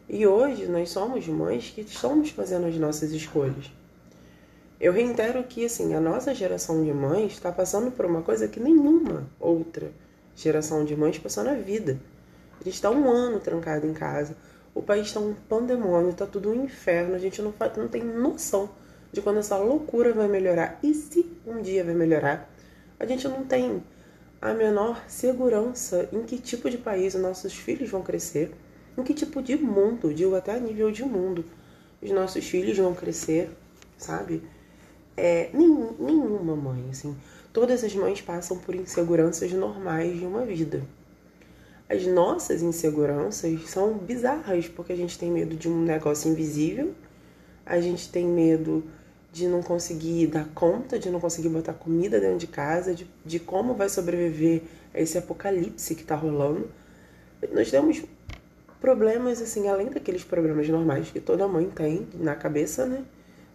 E 0.09 0.27
hoje 0.27 0.67
nós 0.67 0.89
somos 0.89 1.27
mães 1.29 1.71
que 1.75 1.83
estamos 1.83 2.31
fazendo 2.31 2.67
as 2.67 2.75
nossas 2.77 3.13
escolhas. 3.13 3.71
Eu 4.81 4.93
reitero 4.93 5.45
que 5.45 5.67
assim, 5.67 5.95
a 5.95 6.01
nossa 6.01 6.35
geração 6.35 6.83
de 6.83 6.93
mães 6.95 7.33
está 7.33 7.53
passando 7.53 7.91
por 7.91 8.07
uma 8.07 8.23
coisa 8.23 8.49
que 8.49 8.59
nenhuma 8.59 9.29
outra 9.39 9.93
geração 10.35 10.83
de 10.85 10.97
mães 10.97 11.19
passou 11.19 11.45
na 11.45 11.55
vida. 11.55 12.01
A 12.59 12.65
gente 12.65 12.75
está 12.75 12.91
um 12.91 13.11
ano 13.11 13.39
trancado 13.39 13.87
em 13.87 13.93
casa. 13.93 14.35
O 14.75 14.81
país 14.81 15.09
está 15.09 15.21
um 15.21 15.35
pandemônio, 15.35 16.11
está 16.11 16.27
tudo 16.27 16.51
um 16.51 16.65
inferno. 16.65 17.15
A 17.15 17.19
gente 17.19 17.43
não, 17.43 17.53
não 17.77 17.89
tem 17.89 18.03
noção 18.03 18.71
de 19.13 19.21
quando 19.21 19.41
essa 19.41 19.59
loucura 19.59 20.13
vai 20.15 20.29
melhorar. 20.29 20.79
E 20.83 20.95
se 20.95 21.31
um 21.47 21.61
dia 21.61 21.85
vai 21.85 21.95
melhorar, 21.95 22.51
a 22.99 23.05
gente 23.05 23.29
não 23.29 23.45
tem 23.45 23.83
a 24.41 24.55
menor 24.55 25.05
segurança 25.07 26.09
em 26.13 26.23
que 26.23 26.39
tipo 26.39 26.71
de 26.71 26.79
país 26.79 27.15
os 27.15 27.21
nossos 27.21 27.53
filhos 27.53 27.91
vão 27.91 28.03
crescer, 28.03 28.55
em 28.99 29.03
que 29.05 29.15
tipo 29.15 29.41
de 29.41 29.57
mundo, 29.57 30.13
digo 30.13 30.35
até 30.35 30.53
a 30.55 30.59
nível 30.59 30.91
de 30.91 31.05
mundo, 31.05 31.45
os 32.03 32.11
nossos 32.11 32.45
filhos 32.45 32.77
vão 32.77 32.95
crescer, 32.95 33.51
sabe? 33.97 34.43
É, 35.17 35.51
nenhum, 35.53 35.95
nenhuma 35.99 36.57
mãe, 36.57 36.85
assim. 36.91 37.17
Todas 37.53 37.83
as 37.83 37.95
mães 37.95 38.21
passam 38.21 38.59
por 38.59 38.75
inseguranças 38.75 39.53
normais 39.53 40.19
de 40.19 40.25
uma 40.25 40.45
vida. 40.45 40.83
As 41.89 42.07
nossas 42.07 42.63
inseguranças 42.63 43.69
são 43.71 43.95
bizarras, 43.95 44.69
porque 44.69 44.93
a 44.93 44.97
gente 44.97 45.19
tem 45.19 45.31
medo 45.31 45.57
de 45.57 45.69
um 45.69 45.83
negócio 45.83 46.31
invisível, 46.31 46.93
a 47.65 47.81
gente 47.81 48.11
tem 48.11 48.27
medo 48.27 48.85
de 49.33 49.47
não 49.47 49.63
conseguir 49.63 50.27
dar 50.27 50.47
conta, 50.55 50.99
de 50.99 51.11
não 51.11 51.21
conseguir 51.21 51.49
botar 51.49 51.73
comida 51.73 52.21
dentro 52.21 52.39
de 52.39 52.47
casa, 52.47 52.95
de, 52.95 53.07
de 53.25 53.39
como 53.39 53.75
vai 53.75 53.89
sobreviver 53.89 54.63
a 54.93 55.01
esse 55.01 55.17
apocalipse 55.17 55.95
que 55.95 56.03
está 56.03 56.15
rolando. 56.15 56.69
Nós 57.53 57.71
temos 57.71 58.03
problemas, 58.81 59.41
assim, 59.41 59.69
além 59.69 59.89
daqueles 59.89 60.25
problemas 60.25 60.69
normais 60.69 61.11
que 61.11 61.21
toda 61.21 61.47
mãe 61.49 61.69
tem 61.69 62.09
na 62.15 62.35
cabeça, 62.35 62.87
né? 62.87 63.05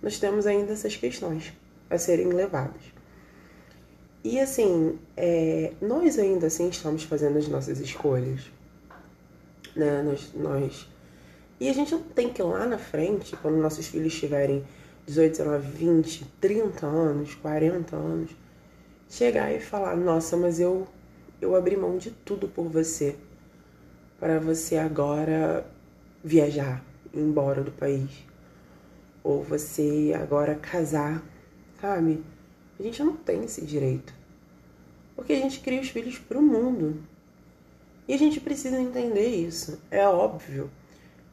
nós 0.01 0.19
temos 0.19 0.45
ainda 0.45 0.73
essas 0.73 0.97
questões 0.97 1.53
a 1.89 1.97
serem 1.97 2.27
levadas. 2.27 2.81
E 4.23 4.39
assim, 4.39 4.99
é, 5.15 5.73
nós 5.81 6.19
ainda 6.19 6.47
assim 6.47 6.69
estamos 6.69 7.03
fazendo 7.03 7.37
as 7.37 7.47
nossas 7.47 7.79
escolhas. 7.79 8.41
Né? 9.75 10.01
Nós, 10.01 10.31
nós... 10.33 10.89
E 11.59 11.69
a 11.69 11.73
gente 11.73 11.93
não 11.93 12.01
tem 12.01 12.31
que 12.31 12.41
lá 12.41 12.65
na 12.65 12.77
frente, 12.77 13.35
quando 13.37 13.55
nossos 13.55 13.87
filhos 13.87 14.13
tiverem 14.13 14.63
18, 15.05 15.31
19, 15.37 15.67
20, 15.77 16.25
30 16.39 16.85
anos, 16.85 17.35
40 17.35 17.95
anos, 17.95 18.31
chegar 19.09 19.53
e 19.53 19.59
falar: 19.59 19.95
Nossa, 19.95 20.35
mas 20.35 20.59
eu, 20.59 20.87
eu 21.41 21.55
abri 21.55 21.77
mão 21.77 21.97
de 21.97 22.11
tudo 22.11 22.47
por 22.47 22.67
você, 22.67 23.15
para 24.23 24.39
você 24.39 24.77
agora 24.77 25.69
viajar, 26.23 26.81
embora 27.13 27.61
do 27.61 27.73
país 27.73 28.09
ou 29.21 29.43
você 29.43 30.13
agora 30.15 30.55
casar, 30.55 31.21
sabe? 31.81 32.23
A 32.79 32.83
gente 32.83 33.03
não 33.03 33.17
tem 33.17 33.43
esse 33.43 33.65
direito. 33.65 34.13
Porque 35.13 35.33
a 35.33 35.35
gente 35.41 35.59
cria 35.59 35.81
os 35.81 35.89
filhos 35.89 36.17
para 36.19 36.39
o 36.39 36.41
mundo. 36.41 37.03
E 38.07 38.13
a 38.13 38.17
gente 38.17 38.39
precisa 38.39 38.79
entender 38.79 39.27
isso. 39.27 39.77
É 39.91 40.07
óbvio. 40.07 40.71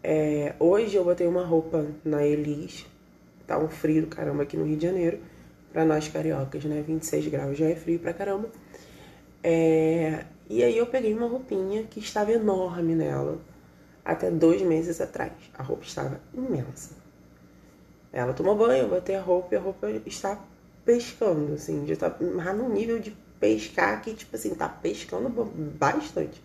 É, 0.03 0.57
hoje 0.59 0.97
eu 0.97 1.05
botei 1.05 1.29
uma 1.29 1.45
roupa 1.45 1.87
na 2.05 2.27
Elis. 2.27 2.85
Tá 3.47 3.57
um 3.57 3.69
frio 3.69 4.03
do 4.03 4.09
caramba 4.09 4.43
aqui 4.43 4.57
no 4.57 4.65
Rio 4.65 4.77
de 4.77 4.87
Janeiro. 4.87 5.21
Pra 5.73 5.85
nós 5.85 6.09
cariocas, 6.09 6.65
né? 6.65 6.83
26 6.85 7.29
graus 7.29 7.57
já 7.57 7.67
é 7.67 7.77
frio 7.77 8.01
pra 8.01 8.13
caramba. 8.13 8.51
É, 9.45 10.25
e 10.51 10.65
aí 10.65 10.77
eu 10.77 10.87
peguei 10.87 11.15
uma 11.15 11.29
roupinha 11.29 11.85
que 11.85 12.01
estava 12.01 12.33
enorme 12.33 12.97
nela. 12.97 13.39
Até 14.05 14.29
dois 14.33 14.61
meses 14.63 15.01
atrás. 15.01 15.33
A 15.57 15.63
roupa 15.63 15.85
estava 15.85 16.21
imensa. 16.35 16.91
Ela 18.13 18.33
tomou 18.33 18.57
banho, 18.57 18.83
eu 18.83 18.89
botei 18.89 19.15
a 19.15 19.21
roupa 19.21 19.55
e 19.55 19.57
a 19.57 19.61
roupa 19.61 19.89
está 20.05 20.45
pescando, 20.85 21.53
assim, 21.53 21.87
já 21.87 21.95
tá 21.95 22.17
no 22.53 22.69
nível 22.69 22.99
de 22.99 23.17
pescar 23.39 24.03
que, 24.03 24.13
tipo 24.13 24.35
assim, 24.35 24.53
tá 24.53 24.69
pescando 24.69 25.29
bastante. 25.79 26.43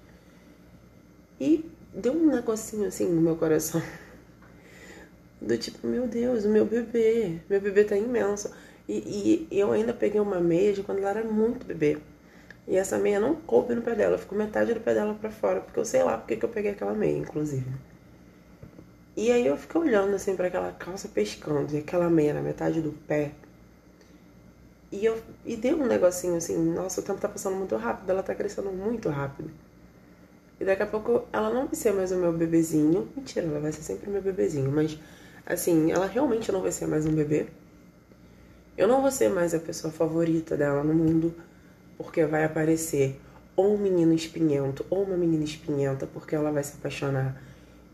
E 1.42 1.68
deu 1.92 2.14
um 2.14 2.28
negocinho 2.28 2.88
assim 2.88 3.08
no 3.08 3.22
meu 3.22 3.36
coração. 3.36 3.82
Do 5.42 5.58
tipo, 5.58 5.88
meu 5.88 6.08
Deus, 6.08 6.46
o 6.46 6.50
meu 6.50 6.64
bebê, 6.64 7.40
meu 7.50 7.60
bebê 7.60 7.84
tá 7.84 7.98
imenso. 7.98 8.52
E, 8.88 9.48
e 9.50 9.60
eu 9.60 9.72
ainda 9.72 9.94
peguei 9.94 10.22
uma 10.22 10.40
meia 10.40 10.74
de 10.74 10.84
quando 10.84 11.00
ela 11.00 11.10
era 11.10 11.24
muito 11.24 11.66
bebê. 11.66 11.98
E 12.68 12.76
essa 12.76 12.98
meia 12.98 13.20
não 13.20 13.36
coube 13.36 13.76
no 13.76 13.82
pé 13.82 13.94
dela, 13.94 14.18
ficou 14.18 14.38
metade 14.38 14.74
do 14.74 14.80
pé 14.80 14.94
dela 14.94 15.14
pra 15.14 15.30
fora, 15.30 15.62
porque 15.62 15.80
eu 15.80 15.86
sei 15.86 16.04
lá 16.04 16.18
porque 16.18 16.36
que 16.36 16.46
eu 16.46 16.50
peguei 16.50 16.72
aquela 16.72 16.94
meia, 16.94 17.18
inclusive. 17.18 17.66
E 19.16 19.32
aí 19.32 19.46
eu 19.46 19.56
fiquei 19.56 19.80
olhando 19.80 20.16
assim 20.16 20.36
para 20.36 20.48
aquela 20.48 20.72
calça 20.74 21.08
pescando 21.08 21.74
e 21.74 21.78
aquela 21.78 22.10
meia 22.10 22.34
na 22.34 22.42
metade 22.42 22.82
do 22.82 22.92
pé. 22.92 23.32
E 24.92 25.06
eu 25.06 25.22
e 25.46 25.56
deu 25.56 25.78
um 25.78 25.86
negocinho 25.86 26.36
assim, 26.36 26.58
nossa, 26.58 27.02
o 27.02 27.04
tempo 27.04 27.22
tá 27.22 27.30
passando 27.30 27.56
muito 27.56 27.76
rápido, 27.76 28.10
ela 28.10 28.24
tá 28.24 28.34
crescendo 28.34 28.72
muito 28.72 29.10
rápido. 29.10 29.52
E 30.60 30.66
daqui 30.66 30.84
a 30.84 30.88
pouco 30.88 31.26
ela 31.32 31.50
não 31.50 31.66
vai 31.66 31.76
ser 31.76 31.94
mais 31.94 32.12
o 32.12 32.18
meu 32.18 32.34
bebezinho. 32.34 33.08
Mentira, 33.16 33.46
ela 33.46 33.60
vai 33.60 33.72
ser 33.72 33.84
sempre 33.84 34.10
o 34.10 34.12
meu 34.12 34.22
bebezinho, 34.22 34.72
mas 34.72 34.98
assim, 35.46 35.92
ela 35.92 36.08
realmente 36.08 36.52
não 36.52 36.62
vai 36.62 36.72
ser 36.72 36.88
mais 36.88 37.06
um 37.06 37.14
bebê. 37.14 37.48
Eu 38.78 38.88
não 38.88 39.02
vou 39.02 39.12
ser 39.12 39.30
mais 39.30 39.54
a 39.54 39.60
pessoa 39.60 39.94
favorita 39.94 40.58
dela 40.58 40.84
no 40.84 40.94
mundo, 40.94 41.34
porque 41.98 42.26
vai 42.26 42.44
aparecer 42.44 43.20
ou 43.56 43.76
um 43.76 43.78
menino 43.78 44.14
espinhento 44.14 44.86
ou 44.90 45.04
uma 45.04 45.16
menina 45.16 45.44
espinhenta, 45.44 46.06
porque 46.06 46.36
ela 46.36 46.52
vai 46.52 46.64
se 46.64 46.74
apaixonar 46.78 47.42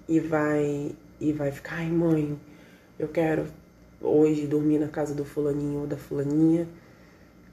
e 0.08 0.20
vai 0.20 0.96
e 1.20 1.32
vai 1.32 1.52
ficar, 1.52 1.76
ai 1.76 1.88
mãe, 1.88 2.40
eu 2.98 3.08
quero 3.08 3.46
hoje 4.02 4.48
dormir 4.48 4.80
na 4.80 4.88
casa 4.88 5.14
do 5.14 5.24
fulaninho 5.24 5.82
ou 5.82 5.88
da 5.88 5.98
fulaninha. 5.98 6.68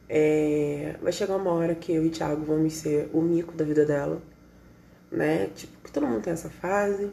É, 0.08 0.96
vai 1.02 1.12
chegar 1.12 1.36
uma 1.36 1.52
hora 1.52 1.74
que 1.74 1.92
eu 1.92 2.04
e 2.06 2.08
Thiago 2.08 2.42
vamos 2.44 2.72
ser 2.72 3.10
o 3.12 3.20
mico 3.20 3.52
da 3.52 3.64
vida 3.64 3.84
dela, 3.84 4.22
né? 5.12 5.48
Tipo, 5.54 5.72
que 5.84 5.92
todo 5.92 6.06
mundo 6.06 6.22
tem 6.22 6.32
essa 6.32 6.48
fase. 6.48 7.10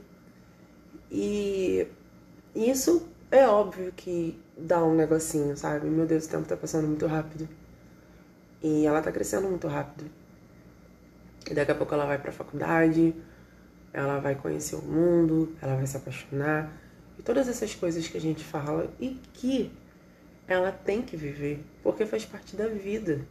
E 1.11 1.85
isso 2.55 3.05
é 3.29 3.45
óbvio 3.47 3.91
que 3.95 4.39
dá 4.57 4.83
um 4.83 4.95
negocinho, 4.95 5.57
sabe? 5.57 5.87
Meu 5.87 6.05
Deus, 6.05 6.25
o 6.25 6.29
tempo 6.29 6.47
tá 6.47 6.55
passando 6.55 6.87
muito 6.87 7.05
rápido. 7.05 7.49
E 8.65 8.83
ela 8.83 8.99
tá 8.99 9.11
crescendo 9.11 9.47
muito 9.47 9.67
rápido. 9.67 10.09
E 11.47 11.53
daqui 11.53 11.71
a 11.71 11.75
pouco 11.75 11.93
ela 11.93 12.07
vai 12.07 12.17
pra 12.17 12.31
faculdade, 12.31 13.13
ela 13.93 14.19
vai 14.19 14.33
conhecer 14.33 14.75
o 14.75 14.81
mundo, 14.81 15.55
ela 15.61 15.75
vai 15.75 15.85
se 15.85 15.95
apaixonar 15.95 16.75
e 17.19 17.21
todas 17.21 17.47
essas 17.47 17.75
coisas 17.75 18.07
que 18.07 18.17
a 18.17 18.21
gente 18.21 18.43
fala 18.43 18.91
e 18.99 19.19
que 19.33 19.71
ela 20.47 20.71
tem 20.71 21.03
que 21.03 21.15
viver, 21.15 21.63
porque 21.83 22.07
faz 22.07 22.25
parte 22.25 22.55
da 22.55 22.67
vida. 22.67 23.21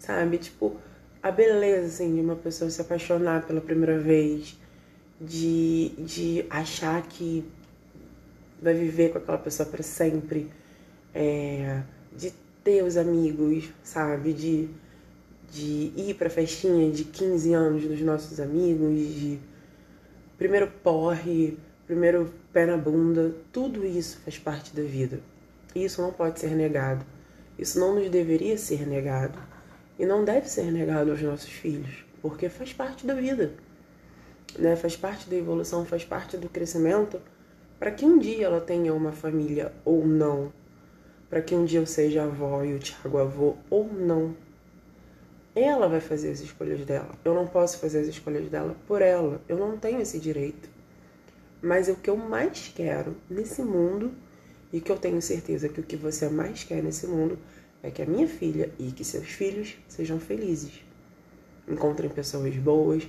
Sabe? 0.00 0.38
Tipo, 0.38 0.76
a 1.22 1.30
beleza 1.30 1.86
assim 1.86 2.12
de 2.12 2.20
uma 2.20 2.34
pessoa 2.34 2.68
se 2.68 2.80
apaixonar 2.80 3.46
pela 3.46 3.60
primeira 3.60 3.96
vez, 3.96 4.58
de, 5.20 5.90
de 5.98 6.44
achar 6.50 7.00
que 7.02 7.48
vai 8.60 8.74
viver 8.74 9.12
com 9.12 9.18
aquela 9.18 9.38
pessoa 9.38 9.68
para 9.68 9.84
sempre, 9.84 10.50
é, 11.14 11.82
de 12.12 12.32
ter 12.62 12.82
os 12.82 12.96
amigos, 12.96 13.70
sabe? 13.82 14.32
De, 14.32 14.68
de 15.50 15.92
ir 15.96 16.14
pra 16.14 16.30
festinha 16.30 16.90
de 16.90 17.04
15 17.04 17.52
anos 17.52 17.84
dos 17.84 18.00
nossos 18.00 18.40
amigos, 18.40 18.96
de 18.98 19.38
primeiro 20.38 20.68
porre, 20.82 21.58
primeiro 21.86 22.32
pé 22.52 22.66
na 22.66 22.76
bunda, 22.76 23.34
tudo 23.52 23.84
isso 23.84 24.18
faz 24.24 24.38
parte 24.38 24.74
da 24.74 24.82
vida. 24.82 25.20
E 25.74 25.84
isso 25.84 26.02
não 26.02 26.12
pode 26.12 26.40
ser 26.40 26.54
negado. 26.54 27.04
Isso 27.58 27.78
não 27.78 27.94
nos 27.94 28.10
deveria 28.10 28.56
ser 28.58 28.86
negado. 28.86 29.38
E 29.98 30.06
não 30.06 30.24
deve 30.24 30.48
ser 30.48 30.70
negado 30.72 31.10
aos 31.10 31.22
nossos 31.22 31.50
filhos, 31.50 32.04
porque 32.20 32.48
faz 32.48 32.72
parte 32.72 33.06
da 33.06 33.14
vida. 33.14 33.52
Né? 34.58 34.74
Faz 34.76 34.96
parte 34.96 35.28
da 35.28 35.36
evolução, 35.36 35.84
faz 35.84 36.04
parte 36.04 36.36
do 36.36 36.48
crescimento, 36.48 37.20
para 37.78 37.90
que 37.90 38.04
um 38.04 38.18
dia 38.18 38.46
ela 38.46 38.60
tenha 38.60 38.92
uma 38.94 39.12
família 39.12 39.72
ou 39.84 40.06
não. 40.06 40.52
Para 41.32 41.40
que 41.40 41.54
um 41.54 41.64
dia 41.64 41.80
eu 41.80 41.86
seja 41.86 42.24
avó 42.24 42.62
e 42.62 42.74
o 42.74 42.78
Tiago 42.78 43.16
avô 43.16 43.56
ou 43.70 43.90
não. 43.90 44.36
Ela 45.54 45.88
vai 45.88 45.98
fazer 45.98 46.30
as 46.30 46.40
escolhas 46.40 46.84
dela. 46.84 47.08
Eu 47.24 47.32
não 47.32 47.46
posso 47.46 47.78
fazer 47.78 48.00
as 48.00 48.06
escolhas 48.06 48.50
dela 48.50 48.76
por 48.86 49.00
ela. 49.00 49.40
Eu 49.48 49.56
não 49.56 49.78
tenho 49.78 50.02
esse 50.02 50.20
direito. 50.20 50.68
Mas 51.62 51.88
o 51.88 51.94
que 51.96 52.10
eu 52.10 52.18
mais 52.18 52.70
quero 52.76 53.16
nesse 53.30 53.62
mundo, 53.62 54.12
e 54.70 54.78
que 54.78 54.92
eu 54.92 54.98
tenho 54.98 55.22
certeza 55.22 55.70
que 55.70 55.80
o 55.80 55.82
que 55.82 55.96
você 55.96 56.28
mais 56.28 56.64
quer 56.64 56.82
nesse 56.82 57.06
mundo, 57.06 57.38
é 57.82 57.90
que 57.90 58.02
a 58.02 58.06
minha 58.06 58.28
filha 58.28 58.70
e 58.78 58.92
que 58.92 59.02
seus 59.02 59.28
filhos 59.28 59.78
sejam 59.88 60.20
felizes. 60.20 60.84
Encontrem 61.66 62.10
pessoas 62.10 62.54
boas, 62.56 63.08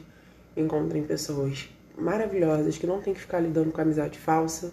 encontrem 0.56 1.04
pessoas 1.04 1.68
maravilhosas 1.98 2.78
que 2.78 2.88
não 2.88 3.02
tem 3.02 3.14
que 3.14 3.20
ficar 3.20 3.42
lidando 3.42 3.74
com 3.74 3.82
amizade 3.82 4.18
falsa, 4.18 4.72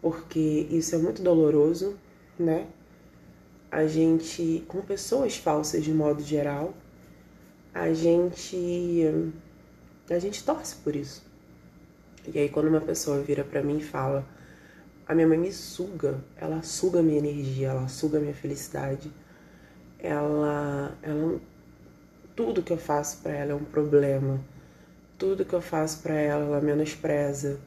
porque 0.00 0.68
isso 0.70 0.94
é 0.94 0.98
muito 0.98 1.22
doloroso, 1.22 1.98
né? 2.42 2.66
A 3.70 3.86
gente, 3.86 4.64
com 4.68 4.82
pessoas 4.82 5.36
falsas 5.36 5.82
de 5.82 5.92
modo 5.92 6.22
geral, 6.22 6.74
a 7.72 7.92
gente 7.92 9.06
a 10.10 10.18
gente 10.18 10.44
torce 10.44 10.76
por 10.76 10.94
isso. 10.94 11.24
E 12.32 12.38
aí 12.38 12.48
quando 12.48 12.68
uma 12.68 12.80
pessoa 12.80 13.20
vira 13.22 13.42
para 13.44 13.62
mim 13.62 13.78
e 13.78 13.82
fala: 13.82 14.26
"A 15.08 15.14
minha 15.14 15.26
mãe 15.26 15.38
me 15.38 15.52
suga, 15.52 16.22
ela 16.36 16.62
suga 16.62 17.02
minha 17.02 17.18
energia, 17.18 17.68
ela 17.68 17.88
suga 17.88 18.20
minha 18.20 18.34
felicidade. 18.34 19.10
Ela 19.98 20.96
ela 21.02 21.40
tudo 22.36 22.62
que 22.62 22.72
eu 22.72 22.78
faço 22.78 23.22
para 23.22 23.32
ela 23.32 23.52
é 23.52 23.54
um 23.54 23.64
problema. 23.64 24.40
Tudo 25.18 25.44
que 25.44 25.54
eu 25.54 25.62
faço 25.62 26.02
para 26.02 26.14
ela 26.14 26.44
ela 26.44 26.60
menospreza." 26.60 27.58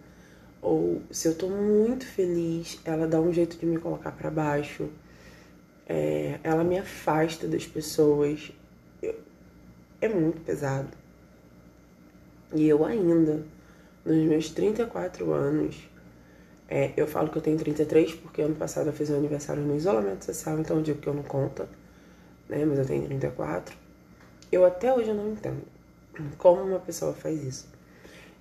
Ou 0.65 0.99
se 1.11 1.27
eu 1.27 1.35
tô 1.35 1.47
muito 1.47 2.07
feliz, 2.07 2.79
ela 2.83 3.07
dá 3.07 3.21
um 3.21 3.31
jeito 3.31 3.55
de 3.55 3.67
me 3.67 3.77
colocar 3.77 4.11
para 4.11 4.31
baixo. 4.31 4.89
É, 5.87 6.39
ela 6.41 6.63
me 6.63 6.79
afasta 6.79 7.47
das 7.47 7.67
pessoas. 7.67 8.51
Eu, 8.99 9.13
é 10.01 10.09
muito 10.09 10.41
pesado. 10.41 10.89
E 12.51 12.67
eu 12.67 12.83
ainda, 12.83 13.45
nos 14.03 14.17
meus 14.25 14.49
34 14.49 15.31
anos, 15.31 15.87
é, 16.67 16.93
eu 16.97 17.05
falo 17.05 17.29
que 17.29 17.37
eu 17.37 17.43
tenho 17.43 17.59
33 17.59 18.15
porque 18.15 18.41
ano 18.41 18.55
passado 18.55 18.87
eu 18.87 18.93
fiz 18.93 19.11
o 19.11 19.15
aniversário 19.15 19.61
no 19.61 19.75
isolamento 19.75 20.25
social, 20.25 20.57
então 20.57 20.77
eu 20.77 20.81
digo 20.81 20.99
que 20.99 21.07
eu 21.07 21.13
não 21.13 21.21
conta, 21.21 21.69
né? 22.49 22.65
Mas 22.65 22.79
eu 22.79 22.85
tenho 22.87 23.05
34. 23.05 23.77
Eu 24.51 24.65
até 24.65 24.91
hoje 24.91 25.13
não 25.13 25.29
entendo 25.29 25.61
como 26.39 26.63
uma 26.63 26.79
pessoa 26.79 27.13
faz 27.13 27.43
isso. 27.43 27.67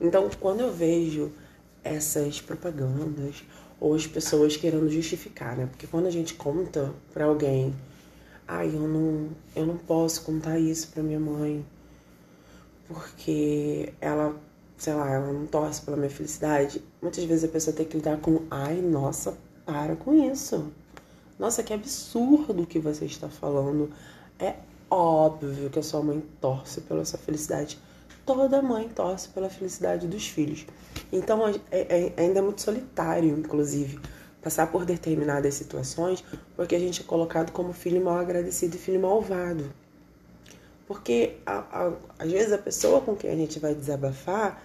Então, 0.00 0.30
quando 0.40 0.60
eu 0.60 0.72
vejo 0.72 1.30
essas 1.84 2.40
propagandas 2.40 3.44
ou 3.78 3.94
as 3.94 4.06
pessoas 4.06 4.56
querendo 4.56 4.88
justificar, 4.88 5.56
né? 5.56 5.66
Porque 5.66 5.86
quando 5.86 6.06
a 6.06 6.10
gente 6.10 6.34
conta 6.34 6.92
para 7.12 7.26
alguém, 7.26 7.74
ai, 8.48 8.68
eu 8.68 8.88
não, 8.88 9.28
eu 9.54 9.66
não 9.66 9.76
posso 9.76 10.22
contar 10.22 10.58
isso 10.58 10.88
para 10.88 11.02
minha 11.02 11.20
mãe, 11.20 11.64
porque 12.88 13.92
ela, 14.00 14.34
sei 14.76 14.94
lá, 14.94 15.10
ela 15.10 15.32
não 15.32 15.46
torce 15.46 15.82
pela 15.82 15.96
minha 15.96 16.10
felicidade. 16.10 16.82
Muitas 17.02 17.24
vezes 17.24 17.44
a 17.44 17.48
pessoa 17.48 17.76
tem 17.76 17.86
que 17.86 17.96
lidar 17.96 18.18
com, 18.18 18.42
ai, 18.50 18.80
nossa, 18.80 19.36
para 19.66 19.96
com 19.96 20.14
isso. 20.14 20.72
Nossa, 21.38 21.62
que 21.62 21.72
absurdo 21.72 22.62
o 22.62 22.66
que 22.66 22.78
você 22.78 23.06
está 23.06 23.28
falando. 23.28 23.90
É 24.38 24.54
óbvio 24.90 25.70
que 25.70 25.78
a 25.78 25.82
sua 25.82 26.02
mãe 26.02 26.22
torce 26.40 26.80
pela 26.82 27.04
sua 27.04 27.18
felicidade. 27.18 27.78
Toda 28.26 28.62
mãe 28.62 28.88
torce 28.88 29.28
pela 29.28 29.50
felicidade 29.50 30.06
dos 30.06 30.26
filhos. 30.26 30.66
Então 31.12 31.46
é, 31.46 31.54
é, 31.70 32.12
ainda 32.16 32.38
é 32.38 32.42
muito 32.42 32.62
solitário, 32.62 33.28
inclusive, 33.38 34.00
passar 34.42 34.66
por 34.72 34.86
determinadas 34.86 35.54
situações, 35.54 36.24
porque 36.56 36.74
a 36.74 36.78
gente 36.78 37.02
é 37.02 37.04
colocado 37.04 37.52
como 37.52 37.74
filho 37.74 38.02
mal 38.02 38.18
agradecido 38.18 38.76
e 38.76 38.78
filho 38.78 39.00
malvado. 39.00 39.70
Porque 40.86 41.36
a, 41.44 41.58
a, 41.58 41.92
às 42.18 42.32
vezes 42.32 42.52
a 42.52 42.58
pessoa 42.58 43.02
com 43.02 43.14
quem 43.14 43.30
a 43.30 43.36
gente 43.36 43.58
vai 43.58 43.74
desabafar, 43.74 44.62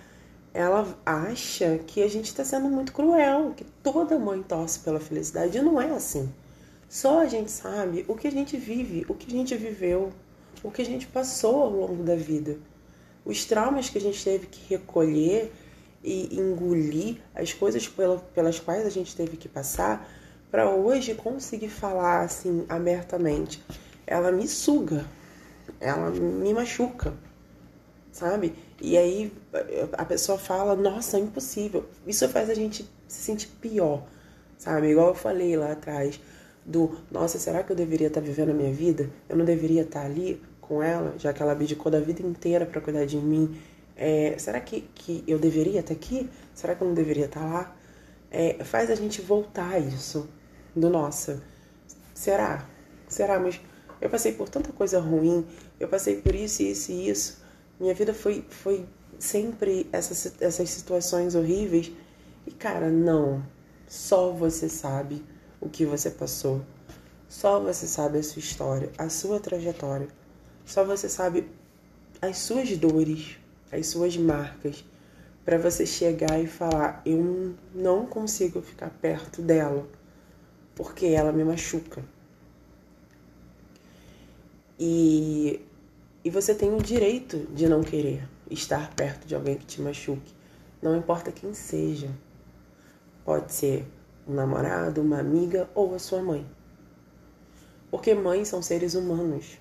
ela 0.53 0.87
acha 1.05 1.79
que 1.79 2.01
a 2.01 2.07
gente 2.07 2.27
está 2.27 2.45
sendo 2.45 2.69
muito 2.69 2.93
cruel, 2.93 3.53
que 3.55 3.65
toda 3.83 4.17
mãe 4.17 4.41
torce 4.41 4.79
pela 4.79 5.01
felicidade. 5.01 5.57
E 5.57 5.61
não 5.61 5.81
é 5.81 5.91
assim. 5.91 6.31
Só 6.87 7.19
a 7.19 7.25
gente 7.25 7.51
sabe 7.51 8.05
o 8.07 8.15
que 8.15 8.27
a 8.27 8.31
gente 8.31 8.55
vive, 8.55 9.05
o 9.09 9.13
que 9.13 9.27
a 9.27 9.31
gente 9.37 9.55
viveu, 9.55 10.11
o 10.63 10.71
que 10.71 10.81
a 10.81 10.85
gente 10.85 11.07
passou 11.07 11.61
ao 11.61 11.69
longo 11.69 12.03
da 12.03 12.15
vida 12.15 12.57
os 13.29 13.45
traumas 13.45 13.89
que 13.89 13.99
a 13.99 14.01
gente 14.01 14.23
teve 14.23 14.47
que 14.47 14.73
recolher 14.73 15.53
e 16.03 16.35
engolir, 16.35 17.17
as 17.35 17.53
coisas 17.53 17.87
pelas 18.33 18.59
quais 18.59 18.87
a 18.87 18.89
gente 18.89 19.15
teve 19.15 19.37
que 19.37 19.47
passar, 19.47 20.09
para 20.49 20.67
hoje 20.67 21.13
conseguir 21.13 21.69
falar 21.69 22.21
assim 22.21 22.65
abertamente. 22.67 23.63
Ela 24.07 24.31
me 24.31 24.47
suga, 24.47 25.05
ela 25.79 26.09
me 26.09 26.51
machuca, 26.55 27.13
sabe? 28.11 28.55
E 28.81 28.97
aí 28.97 29.31
a 29.93 30.05
pessoa 30.05 30.39
fala: 30.39 30.75
Nossa, 30.75 31.17
é 31.17 31.19
impossível. 31.19 31.85
Isso 32.07 32.27
faz 32.29 32.49
a 32.49 32.55
gente 32.55 32.89
se 33.07 33.21
sentir 33.21 33.49
pior, 33.61 34.07
sabe? 34.57 34.87
Igual 34.87 35.09
eu 35.09 35.15
falei 35.15 35.55
lá 35.55 35.73
atrás 35.73 36.19
do: 36.65 36.97
Nossa, 37.11 37.37
será 37.37 37.61
que 37.61 37.71
eu 37.71 37.75
deveria 37.75 38.07
estar 38.07 38.21
vivendo 38.21 38.49
a 38.49 38.55
minha 38.55 38.73
vida? 38.73 39.07
Eu 39.29 39.37
não 39.37 39.45
deveria 39.45 39.83
estar 39.83 40.03
ali? 40.03 40.41
Com 40.69 40.83
ela, 40.83 41.15
já 41.17 41.33
que 41.33 41.41
ela 41.41 41.51
abdicou 41.51 41.91
da 41.91 41.99
vida 41.99 42.21
inteira 42.21 42.63
para 42.63 42.79
cuidar 42.79 43.03
de 43.05 43.17
mim. 43.17 43.59
É, 43.97 44.35
será 44.37 44.61
que, 44.61 44.81
que 44.93 45.23
eu 45.27 45.39
deveria 45.39 45.79
estar 45.79 45.93
aqui? 45.93 46.29
Será 46.53 46.75
que 46.75 46.83
eu 46.83 46.87
não 46.87 46.93
deveria 46.93 47.25
estar 47.25 47.43
lá? 47.43 47.75
É, 48.29 48.63
faz 48.63 48.91
a 48.91 48.95
gente 48.95 49.19
voltar 49.19 49.71
a 49.71 49.79
isso 49.79 50.29
do 50.75 50.87
nossa. 50.87 51.41
Será? 52.13 52.65
Será? 53.07 53.39
Mas 53.39 53.59
eu 53.99 54.09
passei 54.09 54.31
por 54.31 54.47
tanta 54.47 54.71
coisa 54.71 54.99
ruim, 54.99 55.43
eu 55.79 55.87
passei 55.87 56.21
por 56.21 56.35
isso, 56.35 56.61
isso 56.61 56.91
e 56.91 57.09
isso. 57.09 57.41
Minha 57.79 57.95
vida 57.95 58.13
foi, 58.13 58.45
foi 58.47 58.85
sempre 59.17 59.89
essas, 59.91 60.35
essas 60.39 60.69
situações 60.69 61.33
horríveis. 61.33 61.91
E 62.45 62.51
cara, 62.51 62.89
não. 62.89 63.43
Só 63.87 64.31
você 64.31 64.69
sabe 64.69 65.25
o 65.59 65.67
que 65.67 65.83
você 65.83 66.11
passou. 66.11 66.61
Só 67.27 67.59
você 67.59 67.87
sabe 67.87 68.19
a 68.19 68.23
sua 68.23 68.39
história, 68.39 68.91
a 68.97 69.09
sua 69.09 69.39
trajetória. 69.39 70.07
Só 70.69 70.85
você 70.85 71.09
sabe 71.09 71.49
as 72.21 72.37
suas 72.37 72.77
dores, 72.77 73.37
as 73.71 73.87
suas 73.87 74.15
marcas, 74.15 74.85
para 75.43 75.57
você 75.57 75.83
chegar 75.83 76.39
e 76.39 76.45
falar: 76.45 77.01
eu 77.03 77.55
não 77.73 78.05
consigo 78.05 78.61
ficar 78.61 78.91
perto 78.91 79.41
dela, 79.41 79.89
porque 80.75 81.07
ela 81.07 81.31
me 81.31 81.43
machuca. 81.43 82.03
E, 84.79 85.59
e 86.23 86.29
você 86.29 86.53
tem 86.53 86.71
o 86.71 86.77
direito 86.77 87.47
de 87.51 87.67
não 87.67 87.81
querer 87.81 88.29
estar 88.51 88.93
perto 88.93 89.25
de 89.25 89.33
alguém 89.33 89.57
que 89.57 89.65
te 89.65 89.81
machuque, 89.81 90.35
não 90.83 90.95
importa 90.95 91.31
quem 91.31 91.51
seja. 91.51 92.11
Pode 93.25 93.51
ser 93.53 93.87
um 94.27 94.35
namorado, 94.35 95.01
uma 95.01 95.17
amiga 95.17 95.67
ou 95.73 95.95
a 95.95 95.99
sua 95.99 96.21
mãe. 96.21 96.45
Porque 97.89 98.13
mães 98.13 98.49
são 98.49 98.61
seres 98.61 98.93
humanos. 98.93 99.57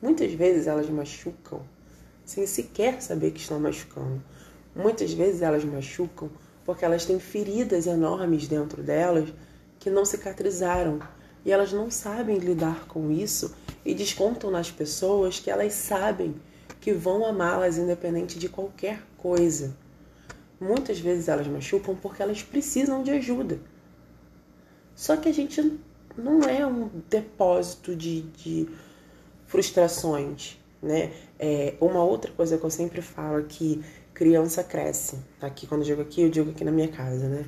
Muitas 0.00 0.32
vezes 0.32 0.66
elas 0.66 0.88
machucam 0.90 1.62
sem 2.24 2.46
sequer 2.46 3.00
saber 3.00 3.30
que 3.30 3.40
estão 3.40 3.58
machucando. 3.58 4.22
Muitas 4.74 5.12
vezes 5.12 5.42
elas 5.42 5.64
machucam 5.64 6.30
porque 6.64 6.84
elas 6.84 7.06
têm 7.06 7.20
feridas 7.20 7.86
enormes 7.86 8.48
dentro 8.48 8.82
delas 8.82 9.32
que 9.78 9.88
não 9.88 10.04
cicatrizaram 10.04 10.98
e 11.44 11.52
elas 11.52 11.72
não 11.72 11.90
sabem 11.90 12.38
lidar 12.38 12.86
com 12.88 13.10
isso 13.10 13.54
e 13.84 13.94
descontam 13.94 14.50
nas 14.50 14.70
pessoas 14.70 15.38
que 15.38 15.50
elas 15.50 15.72
sabem 15.72 16.34
que 16.80 16.92
vão 16.92 17.24
amá-las 17.24 17.78
independente 17.78 18.38
de 18.38 18.48
qualquer 18.48 19.00
coisa. 19.16 19.74
Muitas 20.60 20.98
vezes 20.98 21.28
elas 21.28 21.46
machucam 21.46 21.94
porque 21.94 22.22
elas 22.22 22.42
precisam 22.42 23.02
de 23.02 23.12
ajuda. 23.12 23.60
Só 24.94 25.16
que 25.16 25.28
a 25.28 25.32
gente 25.32 25.78
não 26.16 26.42
é 26.42 26.66
um 26.66 26.90
depósito 27.08 27.94
de, 27.94 28.22
de 28.22 28.68
frustrações, 29.46 30.58
né? 30.82 31.12
É, 31.38 31.74
uma 31.80 32.02
outra 32.02 32.30
coisa 32.32 32.58
que 32.58 32.64
eu 32.64 32.70
sempre 32.70 33.00
falo 33.00 33.40
é 33.40 33.44
que 33.44 33.84
criança 34.12 34.62
cresce. 34.64 35.18
Aqui, 35.40 35.66
quando 35.66 35.82
eu 35.82 35.86
digo 35.86 36.02
aqui, 36.02 36.22
eu 36.22 36.30
digo 36.30 36.50
aqui 36.50 36.64
na 36.64 36.70
minha 36.70 36.88
casa, 36.88 37.28
né? 37.28 37.44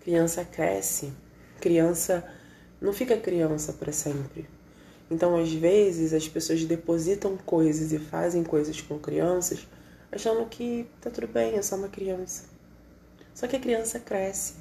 Criança 0.00 0.44
cresce, 0.44 1.12
criança 1.60 2.24
não 2.80 2.92
fica 2.92 3.16
criança 3.16 3.72
para 3.72 3.92
sempre. 3.92 4.46
Então, 5.10 5.36
às 5.36 5.52
vezes, 5.52 6.12
as 6.12 6.26
pessoas 6.26 6.64
depositam 6.64 7.36
coisas 7.36 7.92
e 7.92 7.98
fazem 7.98 8.42
coisas 8.42 8.80
com 8.80 8.98
crianças 8.98 9.66
achando 10.10 10.44
que 10.46 10.86
tá 11.00 11.10
tudo 11.10 11.26
bem, 11.26 11.54
é 11.54 11.62
só 11.62 11.76
uma 11.76 11.88
criança. 11.88 12.44
Só 13.34 13.46
que 13.46 13.56
a 13.56 13.60
criança 13.60 13.98
cresce. 13.98 14.54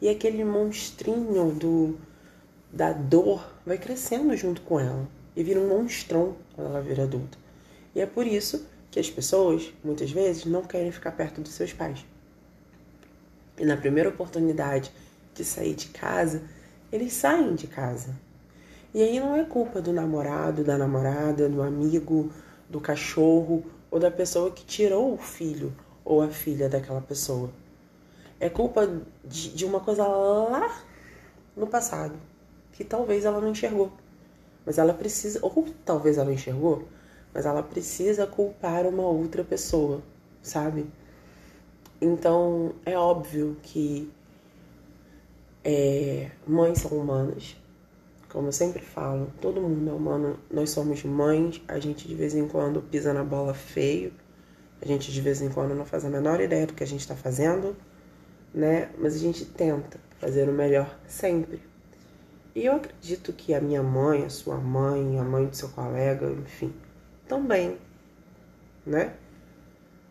E 0.00 0.08
aquele 0.08 0.44
monstrinho 0.44 1.52
do, 1.52 1.98
da 2.72 2.92
dor 2.92 3.52
vai 3.66 3.78
crescendo 3.78 4.36
junto 4.36 4.62
com 4.62 4.78
ela 4.78 5.08
e 5.36 5.42
vira 5.42 5.60
um 5.60 5.68
monstrão 5.68 6.36
quando 6.54 6.68
ela 6.68 6.80
vira 6.80 7.04
adulta. 7.04 7.38
E 7.94 8.00
é 8.00 8.06
por 8.06 8.26
isso 8.26 8.66
que 8.90 9.00
as 9.00 9.10
pessoas, 9.10 9.72
muitas 9.82 10.10
vezes, 10.10 10.44
não 10.44 10.62
querem 10.62 10.92
ficar 10.92 11.12
perto 11.12 11.40
dos 11.40 11.52
seus 11.52 11.72
pais. 11.72 12.04
E 13.58 13.64
na 13.64 13.76
primeira 13.76 14.08
oportunidade 14.08 14.92
de 15.34 15.44
sair 15.44 15.74
de 15.74 15.88
casa, 15.88 16.42
eles 16.92 17.12
saem 17.12 17.54
de 17.54 17.66
casa. 17.66 18.14
E 18.92 19.02
aí 19.02 19.18
não 19.18 19.34
é 19.34 19.44
culpa 19.44 19.80
do 19.80 19.92
namorado, 19.92 20.62
da 20.62 20.78
namorada, 20.78 21.48
do 21.48 21.62
amigo, 21.62 22.30
do 22.68 22.80
cachorro 22.80 23.64
ou 23.90 23.98
da 23.98 24.10
pessoa 24.10 24.50
que 24.50 24.64
tirou 24.64 25.14
o 25.14 25.18
filho 25.18 25.72
ou 26.04 26.22
a 26.22 26.28
filha 26.28 26.68
daquela 26.68 27.00
pessoa. 27.00 27.50
É 28.38 28.48
culpa 28.48 28.88
de, 29.24 29.50
de 29.50 29.64
uma 29.64 29.80
coisa 29.80 30.06
lá 30.06 30.82
no 31.56 31.66
passado 31.66 32.14
que 32.72 32.84
talvez 32.84 33.24
ela 33.24 33.40
não 33.40 33.50
enxergou 33.50 33.92
mas 34.64 34.78
ela 34.78 34.94
precisa, 34.94 35.38
ou 35.42 35.66
talvez 35.84 36.18
ela 36.18 36.32
enxergou, 36.32 36.84
mas 37.32 37.46
ela 37.46 37.62
precisa 37.62 38.26
culpar 38.26 38.86
uma 38.86 39.02
outra 39.02 39.44
pessoa, 39.44 40.02
sabe? 40.42 40.86
Então 42.00 42.74
é 42.84 42.96
óbvio 42.96 43.56
que 43.62 44.10
é, 45.64 46.30
mães 46.46 46.78
são 46.78 46.90
humanas, 46.92 47.56
como 48.28 48.48
eu 48.48 48.52
sempre 48.52 48.82
falo, 48.82 49.32
todo 49.40 49.60
mundo 49.60 49.88
é 49.88 49.92
humano, 49.92 50.38
nós 50.50 50.70
somos 50.70 51.02
mães, 51.04 51.62
a 51.68 51.78
gente 51.78 52.08
de 52.08 52.14
vez 52.14 52.34
em 52.34 52.48
quando 52.48 52.82
pisa 52.82 53.12
na 53.12 53.22
bola 53.22 53.54
feio, 53.54 54.12
a 54.82 54.86
gente 54.86 55.12
de 55.12 55.20
vez 55.20 55.40
em 55.40 55.48
quando 55.48 55.74
não 55.74 55.86
faz 55.86 56.04
a 56.04 56.10
menor 56.10 56.40
ideia 56.40 56.66
do 56.66 56.74
que 56.74 56.82
a 56.82 56.86
gente 56.86 57.00
está 57.00 57.14
fazendo, 57.14 57.76
né? 58.52 58.90
Mas 58.98 59.14
a 59.14 59.18
gente 59.18 59.44
tenta 59.44 59.98
fazer 60.18 60.48
o 60.48 60.52
melhor 60.52 60.98
sempre. 61.06 61.73
E 62.54 62.66
eu 62.66 62.76
acredito 62.76 63.32
que 63.32 63.52
a 63.52 63.60
minha 63.60 63.82
mãe, 63.82 64.24
a 64.24 64.30
sua 64.30 64.56
mãe, 64.56 65.18
a 65.18 65.24
mãe 65.24 65.46
do 65.46 65.56
seu 65.56 65.68
colega, 65.70 66.30
enfim, 66.30 66.72
também, 67.26 67.78
né? 68.86 69.14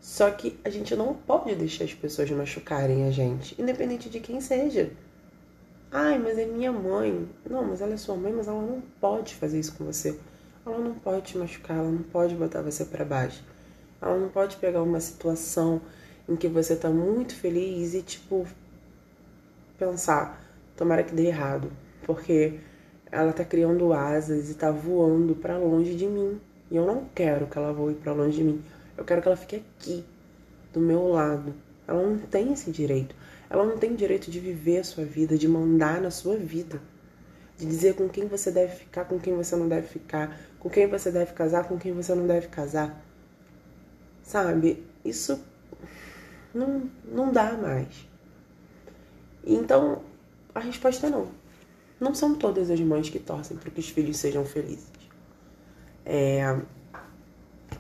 Só 0.01 0.29
que 0.29 0.60
a 0.65 0.69
gente 0.69 0.93
não 0.97 1.13
pode 1.13 1.56
deixar 1.56 1.86
as 1.86 1.93
pessoas 1.93 2.29
machucarem 2.32 3.08
a 3.08 3.12
gente, 3.12 3.60
independente 3.62 4.10
de 4.10 4.19
quem 4.19 4.41
seja. 4.41 4.91
Ai, 5.89 6.19
mas 6.19 6.38
é 6.38 6.45
minha 6.45 6.71
mãe. 6.73 7.29
Não, 7.49 7.63
mas 7.63 7.79
ela 7.79 7.93
é 7.93 7.97
sua 7.97 8.17
mãe, 8.17 8.34
mas 8.34 8.47
ela 8.47 8.62
não 8.62 8.82
pode 8.99 9.36
fazer 9.36 9.60
isso 9.60 9.75
com 9.77 9.86
você. 9.86 10.19
Ela 10.65 10.79
não 10.79 10.95
pode 10.95 11.21
te 11.21 11.38
machucar, 11.38 11.77
ela 11.77 11.89
não 11.89 12.03
pode 12.03 12.36
botar 12.36 12.62
você 12.62 12.84
para 12.84 13.06
baixo. 13.06 13.41
Ela 14.01 14.17
não 14.17 14.27
pode 14.27 14.58
pegar 14.58 14.82
uma 14.82 14.99
situação 14.99 15.82
em 16.27 16.36
que 16.36 16.49
você 16.49 16.75
tá 16.75 16.89
muito 16.89 17.36
feliz 17.36 17.93
e, 17.93 18.01
tipo, 18.01 18.45
pensar, 19.77 20.43
tomara 20.75 21.03
que 21.03 21.13
dê 21.13 21.27
errado. 21.27 21.71
Porque 22.03 22.59
ela 23.11 23.31
tá 23.31 23.45
criando 23.45 23.93
asas 23.93 24.49
e 24.49 24.55
tá 24.55 24.71
voando 24.71 25.35
para 25.35 25.57
longe 25.57 25.95
de 25.95 26.07
mim. 26.07 26.39
E 26.69 26.75
eu 26.75 26.85
não 26.85 27.05
quero 27.13 27.47
que 27.47 27.57
ela 27.57 27.71
voe 27.71 27.93
para 27.93 28.13
longe 28.13 28.37
de 28.37 28.43
mim. 28.43 28.63
Eu 28.97 29.03
quero 29.03 29.21
que 29.21 29.27
ela 29.27 29.37
fique 29.37 29.57
aqui, 29.57 30.03
do 30.71 30.79
meu 30.79 31.07
lado. 31.09 31.53
Ela 31.87 32.01
não 32.01 32.17
tem 32.17 32.53
esse 32.53 32.71
direito. 32.71 33.15
Ela 33.49 33.65
não 33.65 33.77
tem 33.77 33.95
direito 33.95 34.31
de 34.31 34.39
viver 34.39 34.79
a 34.79 34.83
sua 34.83 35.05
vida, 35.05 35.37
de 35.37 35.47
mandar 35.47 36.01
na 36.01 36.09
sua 36.09 36.35
vida. 36.35 36.81
De 37.57 37.65
dizer 37.65 37.93
com 37.95 38.09
quem 38.09 38.27
você 38.27 38.51
deve 38.51 38.75
ficar, 38.75 39.05
com 39.05 39.19
quem 39.19 39.35
você 39.35 39.55
não 39.55 39.67
deve 39.67 39.87
ficar, 39.87 40.39
com 40.59 40.69
quem 40.69 40.87
você 40.87 41.11
deve 41.11 41.33
casar, 41.33 41.67
com 41.67 41.77
quem 41.77 41.93
você 41.93 42.15
não 42.15 42.25
deve 42.25 42.47
casar. 42.47 42.99
Sabe? 44.23 44.83
Isso 45.05 45.39
não, 46.53 46.89
não 47.05 47.31
dá 47.31 47.53
mais. 47.53 48.07
Então, 49.45 50.01
a 50.55 50.59
resposta 50.59 51.07
é 51.07 51.09
não. 51.09 51.42
Não 52.03 52.13
são 52.13 52.35
todas 52.35 52.69
as 52.69 52.81
mães 52.81 53.09
que 53.09 53.17
torcem 53.17 53.55
para 53.55 53.71
que 53.71 53.79
os 53.79 53.87
filhos 53.87 54.17
sejam 54.17 54.43
felizes. 54.43 54.91
É, 56.05 56.59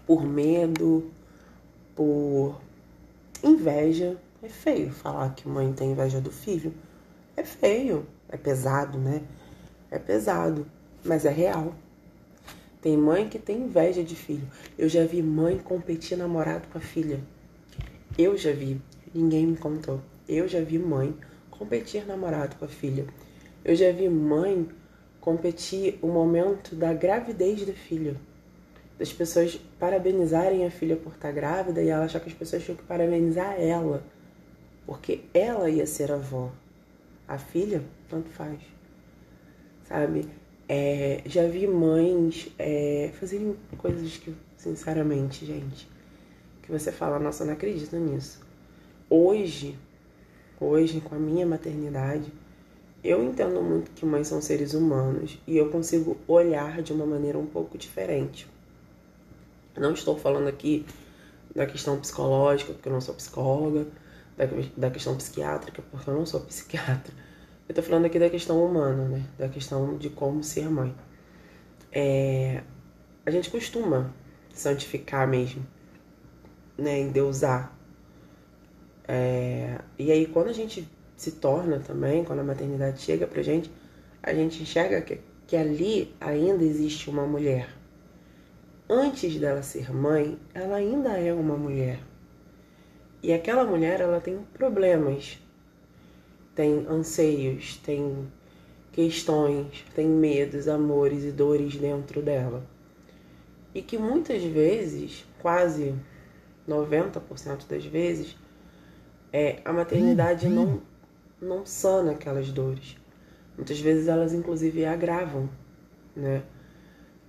por 0.07 0.23
medo, 0.23 1.11
por 1.93 2.61
inveja, 3.43 4.15
é 4.41 4.47
feio 4.47 4.93
falar 4.93 5.35
que 5.35 5.45
mãe 5.45 5.73
tem 5.73 5.91
inveja 5.91 6.21
do 6.21 6.31
filho. 6.31 6.73
É 7.35 7.43
feio, 7.43 8.07
é 8.29 8.37
pesado, 8.37 8.97
né? 8.97 9.23
É 9.91 9.99
pesado, 9.99 10.65
mas 11.03 11.25
é 11.25 11.29
real. 11.29 11.75
Tem 12.81 12.95
mãe 12.95 13.27
que 13.27 13.37
tem 13.37 13.63
inveja 13.63 14.05
de 14.05 14.15
filho. 14.15 14.47
Eu 14.77 14.87
já 14.87 15.05
vi 15.05 15.21
mãe 15.21 15.57
competir 15.57 16.17
namorado 16.17 16.65
com 16.69 16.77
a 16.77 16.81
filha. 16.81 17.19
Eu 18.17 18.37
já 18.37 18.53
vi, 18.53 18.79
ninguém 19.13 19.45
me 19.45 19.57
contou. 19.57 19.99
Eu 20.29 20.47
já 20.47 20.61
vi 20.61 20.79
mãe 20.79 21.13
competir 21.51 22.07
namorado 22.07 22.55
com 22.55 22.63
a 22.63 22.69
filha. 22.69 23.05
Eu 23.63 23.75
já 23.75 23.91
vi 23.91 24.09
mãe 24.09 24.67
competir 25.21 25.97
o 26.01 26.07
momento 26.07 26.75
da 26.75 26.93
gravidez 26.93 27.65
da 27.65 27.73
filha. 27.73 28.15
Das 28.99 29.11
pessoas 29.11 29.59
parabenizarem 29.79 30.65
a 30.65 30.71
filha 30.71 30.95
por 30.95 31.13
estar 31.13 31.31
grávida 31.31 31.81
e 31.81 31.89
ela 31.89 32.05
achar 32.05 32.19
que 32.19 32.29
as 32.29 32.35
pessoas 32.35 32.63
tinham 32.63 32.77
que 32.77 32.83
parabenizar 32.83 33.55
ela 33.59 34.03
porque 34.85 35.21
ela 35.33 35.69
ia 35.69 35.85
ser 35.85 36.11
avó. 36.11 36.51
A 37.27 37.37
filha, 37.37 37.81
tanto 38.09 38.29
faz. 38.29 38.59
Sabe? 39.87 40.25
É, 40.67 41.21
já 41.25 41.47
vi 41.47 41.67
mães 41.67 42.49
é, 42.59 43.11
fazerem 43.19 43.55
coisas 43.77 44.17
que, 44.17 44.33
sinceramente, 44.57 45.45
gente, 45.45 45.87
que 46.61 46.71
você 46.71 46.91
fala, 46.91 47.19
nossa, 47.19 47.45
não 47.45 47.53
acredito 47.53 47.95
nisso. 47.95 48.41
Hoje, 49.09 49.77
hoje, 50.59 51.01
com 51.01 51.15
a 51.15 51.19
minha 51.19 51.45
maternidade, 51.45 52.31
eu 53.03 53.21
entendo 53.21 53.61
muito 53.61 53.91
que 53.91 54.05
mães 54.05 54.27
são 54.27 54.41
seres 54.41 54.73
humanos 54.73 55.37
e 55.45 55.57
eu 55.57 55.69
consigo 55.69 56.17
olhar 56.27 56.81
de 56.81 56.93
uma 56.93 57.05
maneira 57.05 57.37
um 57.37 57.45
pouco 57.45 57.77
diferente. 57.77 58.47
Não 59.75 59.93
estou 59.93 60.17
falando 60.17 60.47
aqui 60.47 60.85
da 61.53 61.65
questão 61.65 61.99
psicológica, 61.99 62.73
porque 62.73 62.87
eu 62.87 62.93
não 62.93 63.01
sou 63.01 63.13
psicóloga 63.15 63.87
da, 64.37 64.45
da 64.77 64.89
questão 64.89 65.15
psiquiátrica, 65.17 65.83
porque 65.91 66.09
eu 66.09 66.13
não 66.13 66.25
sou 66.25 66.39
psiquiatra. 66.47 67.13
Eu 67.67 67.75
tô 67.75 67.81
falando 67.81 68.05
aqui 68.05 68.19
da 68.19 68.29
questão 68.29 68.63
humana, 68.63 69.07
né? 69.07 69.23
Da 69.37 69.49
questão 69.49 69.97
de 69.97 70.09
como 70.09 70.43
ser 70.43 70.69
mãe. 70.69 70.95
É, 71.91 72.61
a 73.25 73.31
gente 73.31 73.49
costuma 73.49 74.13
santificar 74.53 75.27
mesmo, 75.27 75.65
né? 76.77 76.99
Endeusar. 76.99 77.75
É, 79.07 79.79
e 79.97 80.11
aí, 80.11 80.25
quando 80.25 80.49
a 80.49 80.53
gente 80.53 80.87
se 81.15 81.31
torna 81.31 81.79
também, 81.79 82.23
quando 82.23 82.39
a 82.39 82.43
maternidade 82.43 83.01
chega 83.01 83.27
pra 83.27 83.41
gente, 83.41 83.71
a 84.21 84.33
gente 84.33 84.61
enxerga 84.61 85.01
que, 85.01 85.19
que 85.47 85.55
ali 85.55 86.13
ainda 86.19 86.63
existe 86.63 87.09
uma 87.09 87.25
mulher. 87.25 87.69
Antes 88.89 89.39
dela 89.39 89.61
ser 89.63 89.93
mãe, 89.93 90.37
ela 90.53 90.77
ainda 90.77 91.17
é 91.17 91.33
uma 91.33 91.55
mulher. 91.55 91.99
E 93.21 93.31
aquela 93.33 93.63
mulher, 93.63 94.01
ela 94.01 94.19
tem 94.19 94.39
problemas, 94.53 95.39
tem 96.53 96.85
anseios, 96.89 97.77
tem 97.77 98.27
questões, 98.91 99.85
tem 99.95 100.07
medos, 100.07 100.67
amores 100.67 101.23
e 101.23 101.31
dores 101.31 101.75
dentro 101.75 102.21
dela. 102.21 102.63
E 103.73 103.81
que 103.81 103.97
muitas 103.97 104.43
vezes, 104.43 105.25
quase 105.41 105.95
90% 106.67 107.67
das 107.67 107.85
vezes, 107.85 108.35
é, 109.31 109.61
a 109.65 109.73
maternidade 109.73 110.47
não, 110.47 110.81
não 111.43 111.65
sana 111.65 112.11
aquelas 112.11 112.49
dores. 112.49 112.97
Muitas 113.55 113.79
vezes 113.79 114.07
elas 114.07 114.33
inclusive 114.33 114.85
agravam, 114.85 115.49
né? 116.15 116.43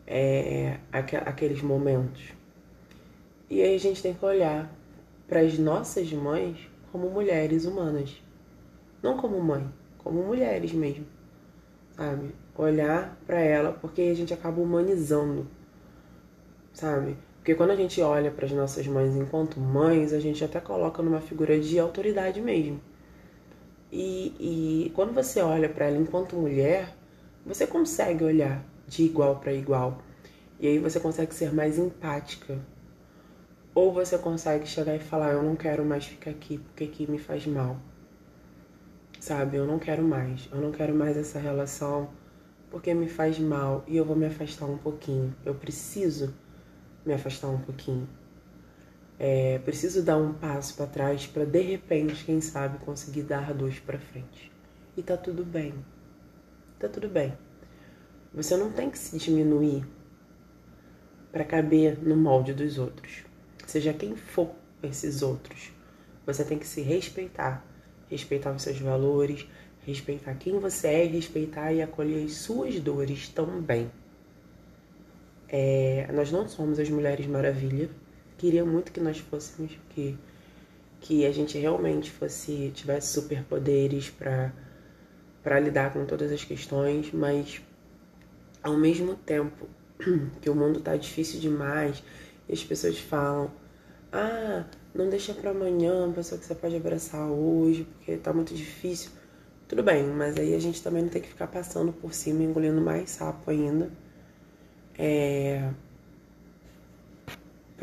É, 0.07 0.79
aqueles 0.93 1.61
momentos. 1.63 2.33
E 3.51 3.63
aí 3.63 3.75
a 3.75 3.79
gente 3.79 4.03
tem 4.03 4.15
que 4.15 4.25
olhar 4.25 4.71
para 5.27 5.41
as 5.41 5.59
nossas 5.59 6.13
mães 6.13 6.57
como 6.91 7.11
mulheres 7.11 7.65
humanas. 7.65 8.23
Não 9.03 9.17
como 9.17 9.41
mãe, 9.41 9.69
como 9.99 10.23
mulheres 10.23 10.73
mesmo. 10.73 11.07
Sabe? 11.97 12.35
Olhar 12.57 13.19
para 13.27 13.41
ela 13.41 13.73
porque 13.73 14.03
a 14.03 14.15
gente 14.15 14.33
acaba 14.33 14.61
humanizando. 14.61 15.47
Sabe? 16.73 17.17
Porque 17.37 17.55
quando 17.55 17.71
a 17.71 17.77
gente 17.77 18.01
olha 18.01 18.31
para 18.31 18.47
as 18.47 18.53
nossas 18.53 18.87
mães 18.87 19.15
enquanto 19.15 19.61
mães, 19.61 20.13
a 20.13 20.19
gente 20.19 20.43
até 20.43 20.61
coloca 20.61 21.03
numa 21.03 21.21
figura 21.21 21.61
de 21.61 21.79
autoridade 21.79 22.41
mesmo. 22.41 22.81
E, 23.97 24.87
e 24.87 24.91
quando 24.91 25.15
você 25.15 25.41
olha 25.41 25.69
para 25.69 25.87
ela 25.87 25.97
enquanto 25.97 26.35
mulher, 26.35 26.93
você 27.47 27.65
consegue 27.65 28.25
olhar 28.25 28.67
de 28.89 29.05
igual 29.05 29.37
para 29.37 29.53
igual. 29.53 30.03
E 30.59 30.67
aí 30.67 30.81
você 30.81 30.99
consegue 30.99 31.33
ser 31.33 31.55
mais 31.55 31.79
empática, 31.79 32.59
ou 33.73 33.93
você 33.93 34.19
consegue 34.19 34.67
chegar 34.67 34.97
e 34.97 34.99
falar: 34.99 35.31
Eu 35.31 35.45
não 35.45 35.55
quero 35.55 35.85
mais 35.85 36.05
ficar 36.07 36.33
aqui 36.33 36.59
porque 36.59 36.83
aqui 36.83 37.09
me 37.09 37.19
faz 37.19 37.47
mal. 37.47 37.77
Sabe? 39.21 39.59
Eu 39.59 39.65
não 39.65 39.79
quero 39.79 40.03
mais. 40.03 40.49
Eu 40.51 40.61
não 40.61 40.73
quero 40.73 40.93
mais 40.93 41.17
essa 41.17 41.39
relação 41.39 42.11
porque 42.73 42.93
me 42.93 43.09
faz 43.09 43.39
mal 43.39 43.85
e 43.87 43.97
eu 43.97 44.05
vou 44.05 44.17
me 44.17 44.27
afastar 44.27 44.67
um 44.67 44.77
pouquinho. 44.77 45.33
Eu 45.45 45.55
preciso 45.55 46.35
me 47.07 47.15
afastar 47.15 47.47
um 47.47 47.61
pouquinho. 47.61 48.09
É, 49.19 49.59
preciso 49.61 50.03
dar 50.03 50.17
um 50.17 50.33
passo 50.33 50.75
para 50.75 50.87
trás 50.87 51.27
para 51.27 51.45
de 51.45 51.61
repente, 51.61 52.25
quem 52.25 52.41
sabe, 52.41 52.79
conseguir 52.79 53.23
dar 53.23 53.55
dois 53.55 53.79
para 53.79 53.99
frente. 53.99 54.51
E 54.97 55.03
tá 55.03 55.17
tudo 55.17 55.45
bem. 55.45 55.75
Tá 56.79 56.89
tudo 56.89 57.09
bem. 57.09 57.33
Você 58.33 58.57
não 58.57 58.71
tem 58.73 58.91
que 58.91 58.99
se 58.99 59.17
diminuir 59.19 59.87
para 61.31 61.45
caber 61.45 61.99
no 62.03 62.17
molde 62.17 62.53
dos 62.53 62.79
outros 62.79 63.25
seja 63.67 63.93
quem 63.93 64.15
for 64.17 64.51
esses 64.83 65.23
outros. 65.23 65.73
Você 66.27 66.45
tem 66.45 66.59
que 66.59 66.67
se 66.67 66.81
respeitar, 66.81 67.65
respeitar 68.09 68.53
os 68.53 68.63
seus 68.63 68.79
valores, 68.79 69.47
respeitar 69.85 70.35
quem 70.35 70.59
você 70.59 70.89
é, 70.89 71.05
respeitar 71.05 71.73
e 71.73 71.83
acolher 71.83 72.25
as 72.25 72.35
suas 72.35 72.79
dores 72.81 73.29
também. 73.29 73.91
É, 75.49 76.09
nós 76.13 76.33
não 76.33 76.49
somos 76.49 76.79
as 76.79 76.89
mulheres 76.89 77.27
maravilha. 77.27 77.91
Queria 78.39 78.65
muito 78.65 78.93
que 78.93 79.01
nós 79.01 79.19
fôssemos, 79.19 79.73
que, 79.91 80.19
que 81.01 81.25
a 81.27 81.33
gente 81.33 81.57
realmente 81.59 82.11
fosse 82.11 82.73
tivesse 82.75 83.13
superpoderes 83.13 84.11
para 84.11 84.53
para 85.43 85.61
lidar 85.61 85.93
com 85.93 86.07
todas 86.07 86.33
as 86.33 86.43
questões, 86.43 87.13
mas 87.13 87.61
ao 88.63 88.77
mesmo 88.79 89.15
tempo 89.15 89.69
que 90.41 90.49
o 90.49 90.55
mundo 90.55 90.81
tá 90.81 90.97
difícil 90.97 91.39
demais 91.39 92.03
e 92.49 92.53
as 92.55 92.65
pessoas 92.65 92.99
falam: 92.99 93.51
"Ah, 94.13 94.65
não 94.95 95.09
deixa 95.11 95.35
para 95.35 95.51
amanhã, 95.51 96.11
pessoa 96.13 96.39
que 96.41 96.47
você 96.47 96.55
pode 96.55 96.77
abraçar 96.77 97.29
hoje, 97.31 97.85
porque 97.85 98.17
tá 98.17 98.33
muito 98.33 98.55
difícil". 98.55 99.11
Tudo 99.69 99.83
bem, 99.83 100.05
mas 100.05 100.37
aí 100.37 100.55
a 100.55 100.59
gente 100.59 100.83
também 100.83 101.03
não 101.03 101.11
tem 101.11 101.23
que 101.23 101.29
ficar 101.29 101.47
passando 101.47 101.93
por 101.93 102.15
cima, 102.15 102.43
engolindo 102.43 102.81
mais 102.81 103.11
sapo 103.11 103.51
ainda. 103.51 103.91
É 104.99 105.71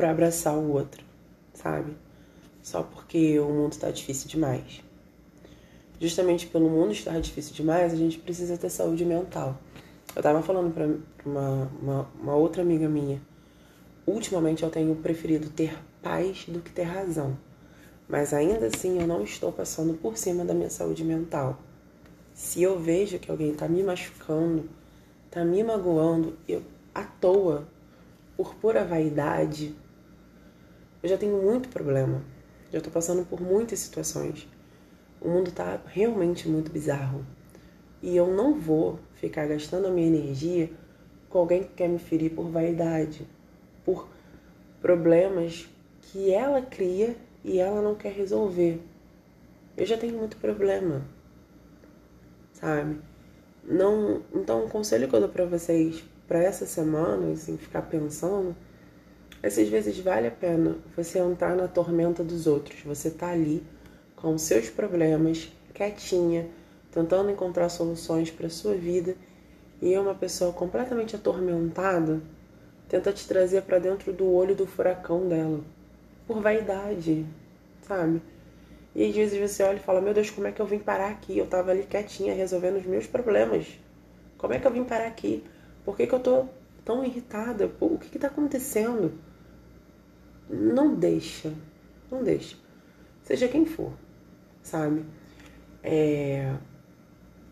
para 0.02 0.10
abraçar 0.10 0.56
o 0.56 0.72
outro, 0.72 1.04
sabe? 1.54 1.96
Só 2.60 2.82
porque 2.82 3.38
o 3.38 3.46
mundo 3.46 3.76
tá 3.76 3.88
difícil 3.88 4.28
demais. 4.28 4.82
Justamente 6.00 6.48
pelo 6.48 6.68
mundo 6.68 6.90
estar 6.90 7.20
difícil 7.20 7.54
demais, 7.54 7.92
a 7.92 7.96
gente 7.96 8.18
precisa 8.18 8.58
ter 8.58 8.68
saúde 8.68 9.04
mental. 9.04 9.56
Eu 10.16 10.20
tava 10.20 10.42
falando 10.42 10.74
pra 10.74 10.88
uma, 11.24 11.70
uma, 11.80 12.08
uma 12.20 12.34
outra 12.34 12.62
amiga 12.62 12.88
minha. 12.88 13.22
Ultimamente 14.04 14.64
eu 14.64 14.70
tenho 14.70 14.92
preferido 14.96 15.48
ter 15.50 15.78
paz 16.02 16.46
do 16.48 16.58
que 16.58 16.72
ter 16.72 16.82
razão. 16.82 17.38
Mas 18.08 18.34
ainda 18.34 18.66
assim 18.66 19.00
eu 19.00 19.06
não 19.06 19.22
estou 19.22 19.52
passando 19.52 19.94
por 19.94 20.18
cima 20.18 20.44
da 20.44 20.52
minha 20.52 20.68
saúde 20.68 21.04
mental. 21.04 21.60
Se 22.34 22.60
eu 22.60 22.76
vejo 22.76 23.20
que 23.20 23.30
alguém 23.30 23.54
tá 23.54 23.68
me 23.68 23.84
machucando, 23.84 24.68
tá 25.30 25.44
me 25.44 25.62
magoando, 25.62 26.36
eu 26.48 26.60
à 26.92 27.04
toa, 27.04 27.68
por 28.36 28.56
pura 28.56 28.84
vaidade, 28.84 29.76
eu 31.02 31.08
já 31.08 31.18
tenho 31.18 31.42
muito 31.42 31.68
problema. 31.68 32.22
Já 32.72 32.80
tô 32.80 32.90
passando 32.90 33.26
por 33.26 33.40
muitas 33.40 33.80
situações. 33.80 34.48
O 35.20 35.28
mundo 35.28 35.50
tá 35.52 35.80
realmente 35.86 36.48
muito 36.48 36.70
bizarro. 36.70 37.24
E 38.00 38.16
eu 38.16 38.26
não 38.28 38.58
vou 38.58 38.98
ficar 39.14 39.46
gastando 39.46 39.86
a 39.86 39.90
minha 39.90 40.06
energia 40.06 40.70
com 41.28 41.38
alguém 41.38 41.64
que 41.64 41.74
quer 41.74 41.88
me 41.88 41.98
ferir 41.98 42.30
por 42.30 42.48
vaidade, 42.48 43.26
por 43.84 44.08
problemas 44.80 45.68
que 46.00 46.32
ela 46.32 46.60
cria 46.60 47.16
e 47.44 47.58
ela 47.58 47.80
não 47.80 47.94
quer 47.94 48.12
resolver. 48.12 48.80
Eu 49.76 49.86
já 49.86 49.96
tenho 49.96 50.18
muito 50.18 50.36
problema, 50.36 51.02
sabe? 52.52 52.98
Não, 53.64 54.22
então, 54.34 54.64
o 54.66 54.68
conselho 54.68 55.08
que 55.08 55.14
eu 55.14 55.20
dou 55.20 55.28
para 55.28 55.44
vocês 55.44 56.04
para 56.26 56.42
essa 56.42 56.66
semana, 56.66 57.32
assim, 57.32 57.56
ficar 57.56 57.82
pensando, 57.82 58.56
essas 59.42 59.68
vezes 59.68 59.98
vale 59.98 60.28
a 60.28 60.30
pena 60.30 60.76
você 60.96 61.18
entrar 61.18 61.56
na 61.56 61.66
tormenta 61.66 62.22
dos 62.22 62.46
outros. 62.46 62.80
Você 62.82 63.10
tá 63.10 63.30
ali 63.30 63.62
com 64.14 64.38
seus 64.38 64.70
problemas, 64.70 65.52
quietinha, 65.74 66.48
tentando 66.90 67.30
encontrar 67.30 67.68
soluções 67.68 68.30
para 68.30 68.48
sua 68.48 68.74
vida 68.74 69.16
e 69.80 69.92
é 69.92 70.00
uma 70.00 70.14
pessoa 70.14 70.52
completamente 70.52 71.16
atormentada 71.16 72.20
tenta 72.92 73.10
te 73.10 73.26
trazer 73.26 73.62
para 73.62 73.78
dentro 73.78 74.12
do 74.12 74.30
olho 74.30 74.54
do 74.54 74.66
furacão 74.66 75.26
dela 75.26 75.60
por 76.26 76.42
vaidade, 76.42 77.24
sabe? 77.80 78.20
E 78.94 79.08
às 79.08 79.14
vezes 79.14 79.40
você 79.40 79.62
olha 79.62 79.78
e 79.78 79.80
fala: 79.80 80.02
Meu 80.02 80.12
Deus, 80.12 80.28
como 80.28 80.46
é 80.46 80.52
que 80.52 80.60
eu 80.60 80.66
vim 80.66 80.78
parar 80.78 81.08
aqui? 81.08 81.38
Eu 81.38 81.46
tava 81.46 81.70
ali 81.70 81.84
quietinha 81.84 82.34
resolvendo 82.34 82.76
os 82.76 82.84
meus 82.84 83.06
problemas. 83.06 83.66
Como 84.36 84.52
é 84.52 84.58
que 84.58 84.66
eu 84.66 84.70
vim 84.70 84.84
parar 84.84 85.06
aqui? 85.06 85.42
Por 85.86 85.96
que, 85.96 86.06
que 86.06 86.14
eu 86.14 86.20
tô 86.20 86.44
tão 86.84 87.02
irritada? 87.02 87.70
O 87.80 87.96
que, 87.96 88.10
que 88.10 88.18
tá 88.18 88.26
acontecendo? 88.26 89.12
Não 90.48 90.94
deixa, 90.94 91.52
não 92.10 92.22
deixa. 92.22 92.56
Seja 93.22 93.48
quem 93.48 93.64
for, 93.64 93.92
sabe? 94.62 95.04
É, 95.82 96.54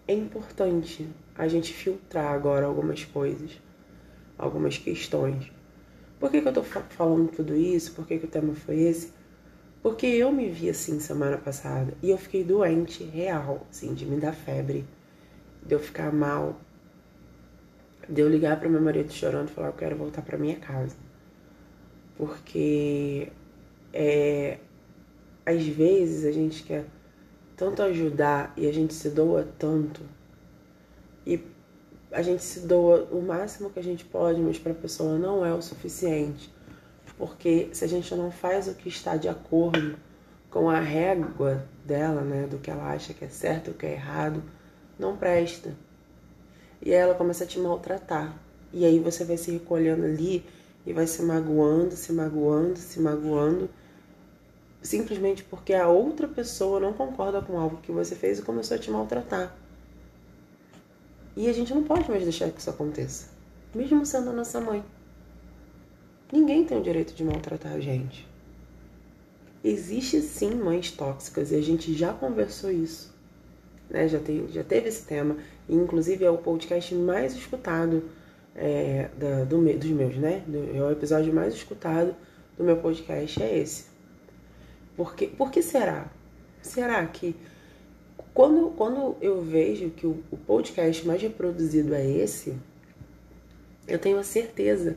é 0.07 0.15
importante 0.15 1.09
a 1.37 1.49
gente 1.49 1.73
filtrar 1.73 2.33
agora 2.33 2.67
algumas 2.67 3.05
coisas, 3.05 3.61
algumas 4.37 4.77
questões. 4.77 5.51
Por 6.19 6.31
que, 6.31 6.43
que 6.43 6.49
eu 6.49 6.53
tô 6.53 6.63
falando 6.63 7.31
tudo 7.31 7.57
isso? 7.57 7.93
Por 7.93 8.07
que, 8.07 8.19
que 8.19 8.27
o 8.27 8.29
tema 8.29 8.55
foi 8.55 8.81
esse? 8.81 9.13
Porque 9.83 10.07
eu 10.07 10.31
me 10.31 10.49
vi 10.51 10.69
assim 10.69 11.01
semana 11.01 11.39
passada 11.39 11.95
e 12.03 12.11
eu 12.11 12.19
fiquei 12.19 12.45
doente, 12.45 13.03
real, 13.05 13.67
assim, 13.71 13.95
de 13.95 14.05
me 14.05 14.21
dar 14.21 14.35
febre, 14.35 14.85
de 15.65 15.75
eu 15.75 15.81
ficar 15.81 16.13
mal, 16.13 16.61
de 18.07 18.21
eu 18.21 18.29
ligar 18.29 18.61
para 18.61 18.69
meu 18.69 18.83
marido 18.83 19.11
chorando 19.11 19.49
e 19.49 19.53
falar: 19.53 19.69
Eu 19.69 19.73
quero 19.73 19.97
voltar 19.97 20.21
para 20.21 20.37
minha 20.37 20.57
casa. 20.57 20.95
Porque 22.21 23.33
é, 23.95 24.59
às 25.47 25.67
vezes 25.67 26.27
a 26.27 26.31
gente 26.31 26.63
quer 26.65 26.85
tanto 27.57 27.83
ajudar 27.83 28.53
e 28.59 28.69
a 28.69 28.73
gente 28.75 28.93
se 28.93 29.09
doa 29.09 29.49
tanto 29.59 30.03
e 31.27 31.43
a 32.13 32.21
gente 32.21 32.43
se 32.43 32.61
doa 32.61 33.09
o 33.11 33.23
máximo 33.23 33.71
que 33.71 33.81
a 33.81 33.83
gente 33.83 34.05
pode, 34.05 34.39
mas 34.39 34.59
para 34.59 34.73
a 34.73 34.75
pessoa 34.75 35.17
não 35.17 35.47
é 35.47 35.55
o 35.55 35.63
suficiente. 35.63 36.53
Porque 37.17 37.71
se 37.73 37.87
a 37.87 37.89
gente 37.89 38.15
não 38.15 38.31
faz 38.31 38.69
o 38.69 38.75
que 38.75 38.91
está 38.91 39.17
de 39.17 39.27
acordo 39.27 39.97
com 40.51 40.69
a 40.69 40.79
régua 40.79 41.65
dela, 41.87 42.21
né, 42.21 42.47
do 42.47 42.59
que 42.59 42.71
ela 42.71 42.93
acha 42.93 43.15
que 43.15 43.25
é 43.25 43.31
certo 43.31 43.69
e 43.69 43.71
o 43.71 43.75
que 43.75 43.87
é 43.87 43.93
errado, 43.93 44.43
não 44.99 45.17
presta. 45.17 45.73
E 46.83 46.93
aí 46.93 47.01
ela 47.01 47.15
começa 47.15 47.45
a 47.45 47.47
te 47.47 47.59
maltratar. 47.59 48.37
E 48.75 48.85
aí 48.85 48.99
você 48.99 49.25
vai 49.25 49.39
se 49.39 49.51
recolhendo 49.53 50.05
ali 50.05 50.45
e 50.87 50.93
vai 50.93 51.07
se 51.07 51.23
magoando, 51.23 51.95
se 51.95 52.13
magoando, 52.13 52.79
se 52.79 53.01
magoando 53.01 53.69
simplesmente 54.83 55.45
porque 55.45 55.75
a 55.75 55.89
outra 55.89 56.27
pessoa 56.27 56.81
não 56.81 56.93
concorda 56.93 57.41
com 57.43 57.59
algo 57.59 57.79
que 57.79 57.93
você 57.93 58.15
fez 58.15 58.39
e 58.39 58.43
começou 58.43 58.77
a 58.77 58.81
te 58.81 58.91
maltratar. 58.91 59.55
E 61.37 61.49
a 61.49 61.53
gente 61.53 61.73
não 61.73 61.85
pode 61.85 62.11
mais 62.11 62.23
deixar 62.23 62.51
que 62.51 62.61
isso 62.61 62.71
aconteça, 62.71 63.29
mesmo 63.75 64.05
sendo 64.05 64.31
a 64.31 64.33
nossa 64.33 64.61
mãe. 64.61 64.85
Ninguém 66.33 66.65
tem 66.65 66.79
o 66.79 66.83
direito 66.83 67.15
de 67.15 67.25
maltratar 67.25 67.73
a 67.73 67.81
gente. 67.81 68.29
Existe 69.63 70.21
sim 70.23 70.55
mães 70.55 70.91
tóxicas 70.91 71.51
e 71.51 71.57
a 71.57 71.63
gente 71.63 71.93
já 71.93 72.13
conversou 72.13 72.71
isso. 72.71 73.15
Né? 73.89 74.09
Já, 74.09 74.19
tem, 74.19 74.49
já 74.49 74.65
teve 74.65 74.89
esse 74.89 75.05
tema, 75.05 75.37
e 75.69 75.75
inclusive 75.75 76.25
é 76.25 76.31
o 76.31 76.39
podcast 76.39 76.95
mais 76.95 77.35
escutado 77.35 78.05
é, 78.55 79.09
da, 79.17 79.45
do, 79.45 79.63
dos 79.79 79.91
meus, 79.91 80.17
né? 80.17 80.43
é 80.75 80.83
o 80.83 80.91
episódio 80.91 81.33
mais 81.33 81.55
escutado 81.55 82.15
do 82.57 82.65
meu 82.65 82.77
podcast, 82.77 83.43
é 83.43 83.59
esse. 83.59 83.87
Por 84.97 85.15
que, 85.15 85.27
por 85.27 85.51
que 85.51 85.63
será? 85.63 86.11
Será 86.63 87.07
que 87.07 87.35
quando, 88.35 88.71
quando 88.77 89.17
eu 89.21 89.43
vejo 89.43 89.91
que 89.91 90.07
o, 90.07 90.23
o 90.31 90.37
podcast 90.37 91.07
mais 91.07 91.21
reproduzido 91.21 91.95
é 91.95 92.07
esse, 92.07 92.57
eu 93.89 93.99
tenho 93.99 94.19
a 94.19 94.23
certeza 94.23 94.97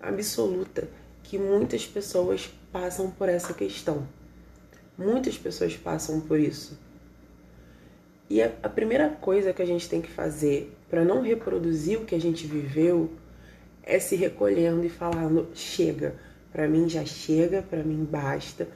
absoluta 0.00 0.88
que 1.22 1.38
muitas 1.38 1.86
pessoas 1.86 2.52
passam 2.70 3.10
por 3.10 3.28
essa 3.28 3.54
questão. 3.54 4.06
Muitas 4.98 5.38
pessoas 5.38 5.76
passam 5.76 6.20
por 6.20 6.38
isso. 6.38 6.78
E 8.28 8.42
a, 8.42 8.50
a 8.62 8.68
primeira 8.68 9.08
coisa 9.08 9.52
que 9.52 9.62
a 9.62 9.66
gente 9.66 9.88
tem 9.88 10.00
que 10.00 10.10
fazer 10.10 10.74
para 10.88 11.04
não 11.04 11.22
reproduzir 11.22 12.00
o 12.00 12.04
que 12.04 12.14
a 12.14 12.20
gente 12.20 12.46
viveu 12.46 13.10
é 13.82 13.98
se 13.98 14.16
recolhendo 14.16 14.84
e 14.84 14.88
falando: 14.88 15.48
chega, 15.54 16.14
para 16.52 16.66
mim 16.68 16.88
já 16.88 17.04
chega, 17.04 17.62
para 17.62 17.82
mim 17.82 18.04
basta 18.04 18.66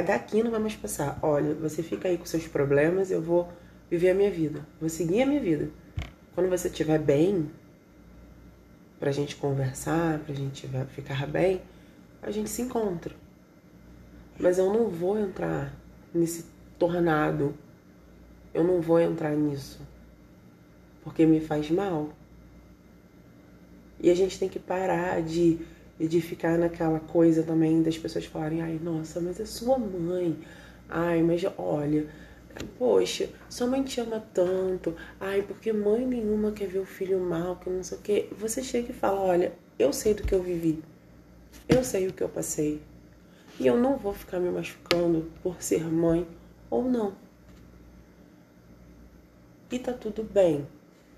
daqui 0.00 0.42
não 0.42 0.50
vai 0.50 0.60
mais 0.60 0.74
passar. 0.74 1.18
Olha, 1.20 1.52
você 1.54 1.82
fica 1.82 2.08
aí 2.08 2.16
com 2.16 2.24
seus 2.24 2.46
problemas, 2.46 3.10
eu 3.10 3.20
vou 3.20 3.52
viver 3.90 4.10
a 4.10 4.14
minha 4.14 4.30
vida, 4.30 4.66
vou 4.80 4.88
seguir 4.88 5.22
a 5.22 5.26
minha 5.26 5.40
vida. 5.40 5.68
Quando 6.34 6.48
você 6.48 6.68
estiver 6.68 6.98
bem, 6.98 7.50
pra 8.98 9.12
gente 9.12 9.36
conversar, 9.36 10.20
pra 10.20 10.34
gente 10.34 10.66
ficar 10.94 11.26
bem, 11.26 11.60
a 12.22 12.30
gente 12.30 12.48
se 12.48 12.62
encontra. 12.62 13.12
Mas 14.38 14.56
eu 14.56 14.72
não 14.72 14.88
vou 14.88 15.18
entrar 15.18 15.74
nesse 16.14 16.46
tornado. 16.78 17.54
Eu 18.52 18.64
não 18.64 18.80
vou 18.80 19.00
entrar 19.00 19.34
nisso. 19.34 19.80
Porque 21.02 21.26
me 21.26 21.40
faz 21.40 21.70
mal. 21.70 22.10
E 24.00 24.10
a 24.10 24.14
gente 24.14 24.38
tem 24.38 24.48
que 24.48 24.58
parar 24.58 25.22
de 25.22 25.58
de 25.98 26.20
ficar 26.20 26.58
naquela 26.58 27.00
coisa 27.00 27.42
também 27.42 27.82
das 27.82 27.96
pessoas 27.98 28.24
falarem, 28.24 28.62
ai, 28.62 28.80
nossa, 28.82 29.20
mas 29.20 29.38
é 29.40 29.44
sua 29.44 29.78
mãe. 29.78 30.36
Ai, 30.88 31.22
mas 31.22 31.42
olha, 31.56 32.06
poxa, 32.78 33.28
sua 33.48 33.66
mãe 33.66 33.82
te 33.82 34.00
ama 34.00 34.22
tanto. 34.34 34.94
Ai, 35.20 35.42
porque 35.42 35.72
mãe 35.72 36.06
nenhuma 36.06 36.52
quer 36.52 36.68
ver 36.68 36.80
o 36.80 36.86
filho 36.86 37.20
mal, 37.20 37.56
que 37.56 37.70
não 37.70 37.82
sei 37.82 37.98
o 37.98 38.00
quê. 38.00 38.28
Você 38.38 38.62
chega 38.62 38.90
e 38.90 38.94
fala, 38.94 39.20
olha, 39.20 39.52
eu 39.78 39.92
sei 39.92 40.14
do 40.14 40.22
que 40.22 40.34
eu 40.34 40.42
vivi. 40.42 40.82
Eu 41.68 41.84
sei 41.84 42.08
o 42.08 42.12
que 42.12 42.22
eu 42.22 42.28
passei. 42.28 42.80
E 43.60 43.66
eu 43.66 43.76
não 43.76 43.96
vou 43.96 44.12
ficar 44.12 44.40
me 44.40 44.50
machucando 44.50 45.30
por 45.42 45.62
ser 45.62 45.84
mãe 45.84 46.26
ou 46.70 46.84
não. 46.84 47.14
E 49.72 49.78
tá 49.78 49.92
tudo 49.92 50.22
bem. 50.22 50.68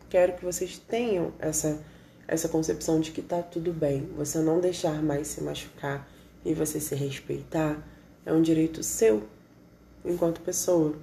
Quero 0.09 0.35
que 0.35 0.45
vocês 0.45 0.79
tenham 0.79 1.33
essa 1.39 1.79
essa 2.27 2.49
concepção 2.49 3.01
de 3.01 3.11
que 3.11 3.21
tá 3.21 3.43
tudo 3.43 3.73
bem, 3.73 4.09
você 4.17 4.39
não 4.39 4.59
deixar 4.61 5.03
mais 5.03 5.29
se 5.29 5.43
machucar 5.43 6.09
e 6.45 6.55
você 6.55 6.81
se 6.81 6.95
respeitar 6.95 7.87
é 8.25 8.33
um 8.33 8.41
direito 8.41 8.83
seu 8.83 9.25
enquanto 10.05 10.41
pessoa. 10.41 10.95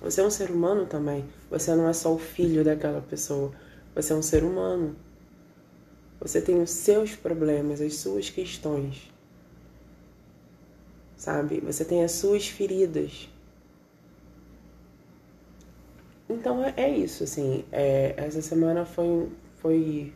Você 0.00 0.20
é 0.20 0.24
um 0.24 0.30
ser 0.30 0.50
humano 0.50 0.86
também. 0.86 1.24
Você 1.50 1.74
não 1.74 1.88
é 1.88 1.92
só 1.92 2.14
o 2.14 2.18
filho 2.18 2.62
daquela 2.62 3.00
pessoa. 3.00 3.52
Você 3.94 4.12
é 4.12 4.16
um 4.16 4.22
ser 4.22 4.44
humano. 4.44 4.94
Você 6.20 6.40
tem 6.40 6.60
os 6.60 6.70
seus 6.70 7.16
problemas, 7.16 7.80
as 7.80 7.94
suas 7.94 8.30
questões. 8.30 9.10
Sabe? 11.16 11.60
Você 11.60 11.84
tem 11.84 12.04
as 12.04 12.12
suas 12.12 12.46
feridas. 12.46 13.28
Então 16.28 16.64
é, 16.64 16.74
é 16.76 16.90
isso, 16.90 17.24
assim. 17.24 17.64
É, 17.72 18.14
essa 18.16 18.42
semana 18.42 18.84
foi, 18.84 19.28
foi, 19.56 20.12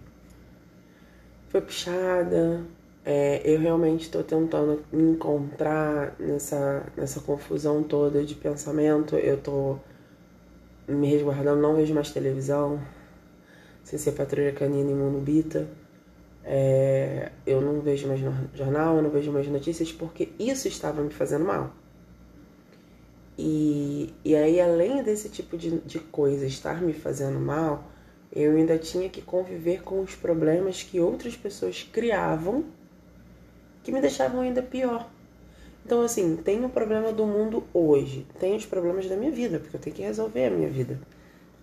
foi 1.49 1.61
puxada. 1.61 2.65
É, 3.05 3.41
eu 3.45 3.59
realmente 3.59 4.03
estou 4.03 4.23
tentando 4.23 4.85
me 4.93 5.13
encontrar 5.13 6.15
nessa, 6.21 6.87
nessa 6.97 7.21
confusão 7.21 7.83
toda 7.83 8.25
de 8.25 8.35
pensamento. 8.35 9.17
Eu 9.17 9.39
tô 9.39 9.79
me 10.87 11.09
resguardando, 11.09 11.61
não 11.61 11.75
vejo 11.75 11.95
mais 11.95 12.11
televisão, 12.11 12.81
sem 13.83 13.99
ser 13.99 14.13
Patrulha 14.13 14.53
Canina 14.53 14.91
e 14.91 14.95
Monobita. 14.95 15.67
É, 16.45 17.31
eu 17.47 17.61
não 17.61 17.81
vejo 17.81 18.09
mais 18.09 18.21
jornal, 18.55 18.97
eu 18.97 19.03
não 19.03 19.11
vejo 19.11 19.33
mais 19.33 19.47
notícias, 19.47 19.93
porque 19.93 20.31
isso 20.39 20.69
estava 20.69 21.03
me 21.03 21.11
fazendo 21.11 21.45
mal. 21.45 21.73
E, 23.45 24.15
e 24.25 24.37
aí, 24.37 24.61
além 24.61 25.03
desse 25.03 25.29
tipo 25.29 25.59
de, 25.59 25.81
de 25.81 25.99
coisa 25.99 26.47
estar 26.47 26.81
me 26.81 26.93
fazendo 26.93 27.41
mal, 27.41 27.83
eu 28.33 28.55
ainda 28.55 28.79
tinha 28.79 29.09
que 29.09 29.21
conviver 29.21 29.83
com 29.83 30.01
os 30.01 30.15
problemas 30.15 30.85
que 30.85 31.01
outras 31.01 31.37
pessoas 31.37 31.83
criavam 31.83 32.65
que 33.83 33.91
me 33.91 34.01
deixavam 34.01 34.43
ainda 34.43 34.63
pior. 34.63 35.11
Então, 35.85 36.03
assim, 36.03 36.37
tem 36.37 36.65
o 36.65 36.69
problema 36.69 37.13
do 37.13 37.27
mundo 37.27 37.65
hoje, 37.75 38.25
tem 38.39 38.55
os 38.55 38.65
problemas 38.65 39.09
da 39.09 39.17
minha 39.17 39.33
vida, 39.33 39.59
porque 39.59 39.77
eu 39.77 39.81
tenho 39.81 39.97
que 39.97 40.03
resolver 40.03 40.47
a 40.47 40.51
minha 40.51 40.71
vida. 40.71 41.01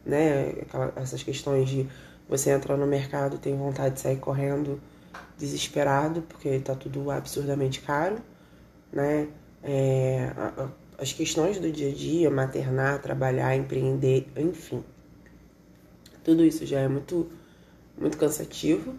Né? 0.06 0.50
Aquela, 0.64 0.92
essas 0.98 1.24
questões 1.24 1.70
de 1.70 1.88
você 2.28 2.50
entrar 2.50 2.76
no 2.76 2.86
mercado, 2.86 3.38
tem 3.38 3.56
vontade 3.56 3.96
de 3.96 4.02
sair 4.02 4.18
correndo 4.18 4.82
desesperado, 5.38 6.24
porque 6.24 6.60
tá 6.60 6.76
tudo 6.76 7.10
absurdamente 7.10 7.80
caro, 7.80 8.18
né? 8.92 9.30
É, 9.64 10.30
as 11.00 11.14
questões 11.14 11.60
do 11.60 11.72
dia 11.72 11.90
a 11.90 11.94
dia, 11.94 12.30
maternar, 12.30 13.02
trabalhar, 13.02 13.56
empreender, 13.56 14.28
enfim. 14.36 14.84
Tudo 16.24 16.44
isso 16.44 16.66
já 16.66 16.80
é 16.80 16.88
muito, 16.88 17.30
muito 17.98 18.18
cansativo. 18.18 18.96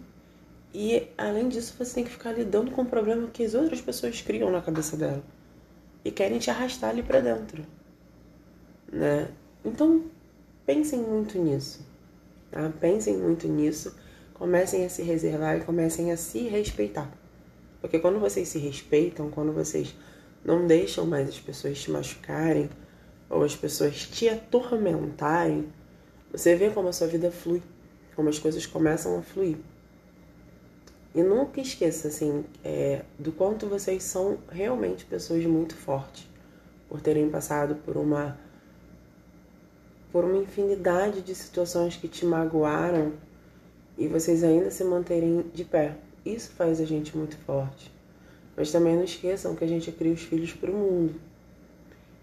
E 0.73 1.07
além 1.17 1.47
disso, 1.49 1.75
você 1.77 1.95
tem 1.95 2.03
que 2.03 2.09
ficar 2.09 2.31
lidando 2.31 2.71
com 2.71 2.81
o 2.81 2.85
problema 2.85 3.27
que 3.27 3.43
as 3.43 3.53
outras 3.53 3.81
pessoas 3.81 4.21
criam 4.21 4.49
na 4.49 4.61
cabeça 4.61 4.97
dela 4.97 5.23
e 6.03 6.09
querem 6.11 6.39
te 6.39 6.49
arrastar 6.49 6.89
ali 6.89 7.03
para 7.03 7.19
dentro, 7.19 7.63
né? 8.91 9.27
Então, 9.63 10.05
pensem 10.65 10.99
muito 10.99 11.37
nisso, 11.37 11.85
tá? 12.49 12.71
Pensem 12.79 13.17
muito 13.17 13.47
nisso, 13.47 13.95
comecem 14.33 14.85
a 14.85 14.89
se 14.89 15.03
reservar 15.03 15.57
e 15.57 15.61
comecem 15.61 16.11
a 16.11 16.17
se 16.17 16.47
respeitar. 16.47 17.11
Porque 17.79 17.99
quando 17.99 18.19
vocês 18.19 18.47
se 18.47 18.57
respeitam, 18.57 19.29
quando 19.29 19.51
vocês 19.51 19.93
não 20.43 20.65
deixam 20.65 21.05
mais 21.05 21.29
as 21.29 21.39
pessoas 21.39 21.79
te 21.79 21.91
machucarem 21.91 22.69
ou 23.29 23.43
as 23.43 23.55
pessoas 23.55 23.95
te 24.07 24.27
atormentarem, 24.27 25.67
você 26.31 26.55
vê 26.55 26.69
como 26.69 26.89
a 26.89 26.93
sua 26.93 27.07
vida 27.07 27.31
flui, 27.31 27.61
como 28.15 28.29
as 28.29 28.39
coisas 28.39 28.65
começam 28.65 29.17
a 29.17 29.21
fluir. 29.21 29.57
E 31.13 31.21
nunca 31.21 31.59
esqueça, 31.59 32.07
assim, 32.07 32.45
é, 32.63 33.03
do 33.19 33.31
quanto 33.31 33.67
vocês 33.67 34.03
são 34.03 34.37
realmente 34.49 35.03
pessoas 35.05 35.45
muito 35.45 35.75
fortes 35.75 36.27
por 36.87 37.01
terem 37.01 37.29
passado 37.29 37.75
por 37.75 37.97
uma 37.97 38.37
por 40.11 40.25
uma 40.25 40.37
infinidade 40.37 41.21
de 41.21 41.33
situações 41.33 41.95
que 41.95 42.09
te 42.09 42.25
magoaram 42.25 43.13
e 43.97 44.09
vocês 44.09 44.43
ainda 44.43 44.69
se 44.69 44.83
manterem 44.83 45.45
de 45.53 45.63
pé. 45.63 45.95
Isso 46.25 46.51
faz 46.51 46.81
a 46.81 46.85
gente 46.85 47.17
muito 47.17 47.37
forte. 47.37 47.89
Mas 48.55 48.71
também 48.71 48.95
não 48.95 49.03
esqueçam 49.03 49.55
que 49.55 49.63
a 49.63 49.67
gente 49.67 49.91
cria 49.91 50.13
os 50.13 50.21
filhos 50.21 50.53
para 50.53 50.69
o 50.69 50.73
mundo. 50.73 51.15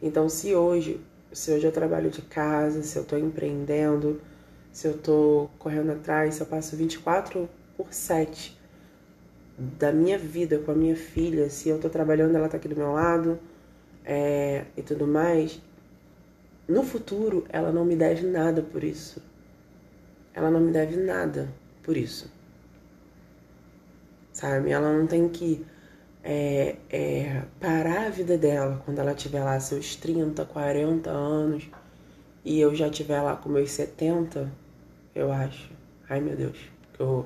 Então, 0.02 0.28
se 0.28 0.54
hoje, 0.54 1.00
se 1.32 1.50
hoje 1.52 1.66
eu 1.66 1.72
trabalho 1.72 2.10
de 2.10 2.22
casa, 2.22 2.82
se 2.82 2.96
eu 2.96 3.02
estou 3.02 3.18
empreendendo, 3.18 4.20
se 4.72 4.86
eu 4.86 4.92
estou 4.92 5.50
correndo 5.58 5.90
atrás, 5.90 6.34
se 6.34 6.40
eu 6.40 6.46
passo 6.46 6.76
24 6.76 7.48
por 7.76 7.92
7 7.92 8.56
da 9.58 9.90
minha 9.90 10.16
vida 10.16 10.58
com 10.58 10.70
a 10.70 10.74
minha 10.74 10.94
filha, 10.94 11.50
se 11.50 11.68
eu 11.68 11.76
estou 11.76 11.90
trabalhando, 11.90 12.36
ela 12.36 12.46
está 12.46 12.56
aqui 12.58 12.68
do 12.68 12.76
meu 12.76 12.92
lado 12.92 13.38
é, 14.04 14.64
e 14.76 14.82
tudo 14.82 15.06
mais, 15.06 15.60
no 16.68 16.84
futuro 16.84 17.44
ela 17.48 17.72
não 17.72 17.84
me 17.84 17.96
deve 17.96 18.26
nada 18.26 18.62
por 18.62 18.84
isso. 18.84 19.20
Ela 20.32 20.50
não 20.50 20.60
me 20.60 20.70
deve 20.70 20.96
nada 20.96 21.48
por 21.82 21.96
isso. 21.96 22.30
Sabe? 24.32 24.70
Ela 24.70 24.92
não 24.92 25.06
tem 25.06 25.28
que 25.28 25.66
é, 26.30 26.76
é, 26.90 27.42
parar 27.58 28.08
a 28.08 28.10
vida 28.10 28.36
dela 28.36 28.82
quando 28.84 28.98
ela 28.98 29.14
tiver 29.14 29.42
lá 29.42 29.58
seus 29.58 29.96
30, 29.96 30.44
40 30.44 31.08
anos 31.08 31.70
e 32.44 32.60
eu 32.60 32.74
já 32.74 32.90
tiver 32.90 33.22
lá 33.22 33.34
com 33.34 33.48
meus 33.48 33.70
70, 33.70 34.52
eu 35.14 35.32
acho. 35.32 35.70
Ai 36.06 36.20
meu 36.20 36.36
Deus, 36.36 36.58
que 36.92 37.02
horror. 37.02 37.24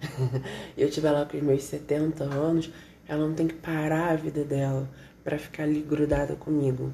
eu 0.78 0.88
tiver 0.88 1.10
lá 1.10 1.26
com 1.26 1.36
os 1.36 1.42
meus 1.42 1.62
70 1.64 2.24
anos, 2.24 2.72
ela 3.06 3.26
não 3.26 3.34
tem 3.34 3.46
que 3.46 3.54
parar 3.54 4.12
a 4.12 4.16
vida 4.16 4.42
dela 4.44 4.88
para 5.22 5.38
ficar 5.38 5.64
ali 5.64 5.82
grudada 5.82 6.34
comigo. 6.34 6.90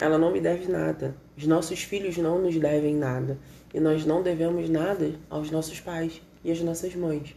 Ela 0.00 0.16
não 0.16 0.32
me 0.32 0.40
deve 0.40 0.72
nada. 0.72 1.14
Os 1.36 1.46
nossos 1.46 1.82
filhos 1.82 2.16
não 2.16 2.38
nos 2.40 2.56
devem 2.58 2.94
nada. 2.94 3.36
E 3.74 3.78
nós 3.78 4.06
não 4.06 4.22
devemos 4.22 4.70
nada 4.70 5.16
aos 5.28 5.50
nossos 5.50 5.80
pais 5.80 6.22
e 6.42 6.50
às 6.50 6.62
nossas 6.62 6.94
mães. 6.94 7.36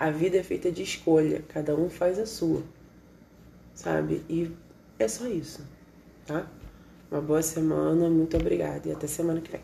A 0.00 0.10
vida 0.10 0.38
é 0.38 0.42
feita 0.42 0.72
de 0.72 0.82
escolha, 0.82 1.44
cada 1.46 1.76
um 1.76 1.90
faz 1.90 2.18
a 2.18 2.24
sua, 2.24 2.62
sabe? 3.74 4.24
E 4.30 4.50
é 4.98 5.06
só 5.06 5.26
isso, 5.26 5.62
tá? 6.26 6.46
Uma 7.10 7.20
boa 7.20 7.42
semana, 7.42 8.08
muito 8.08 8.34
obrigada 8.34 8.88
e 8.88 8.92
até 8.92 9.06
semana 9.06 9.42
que 9.42 9.50
vem. 9.52 9.60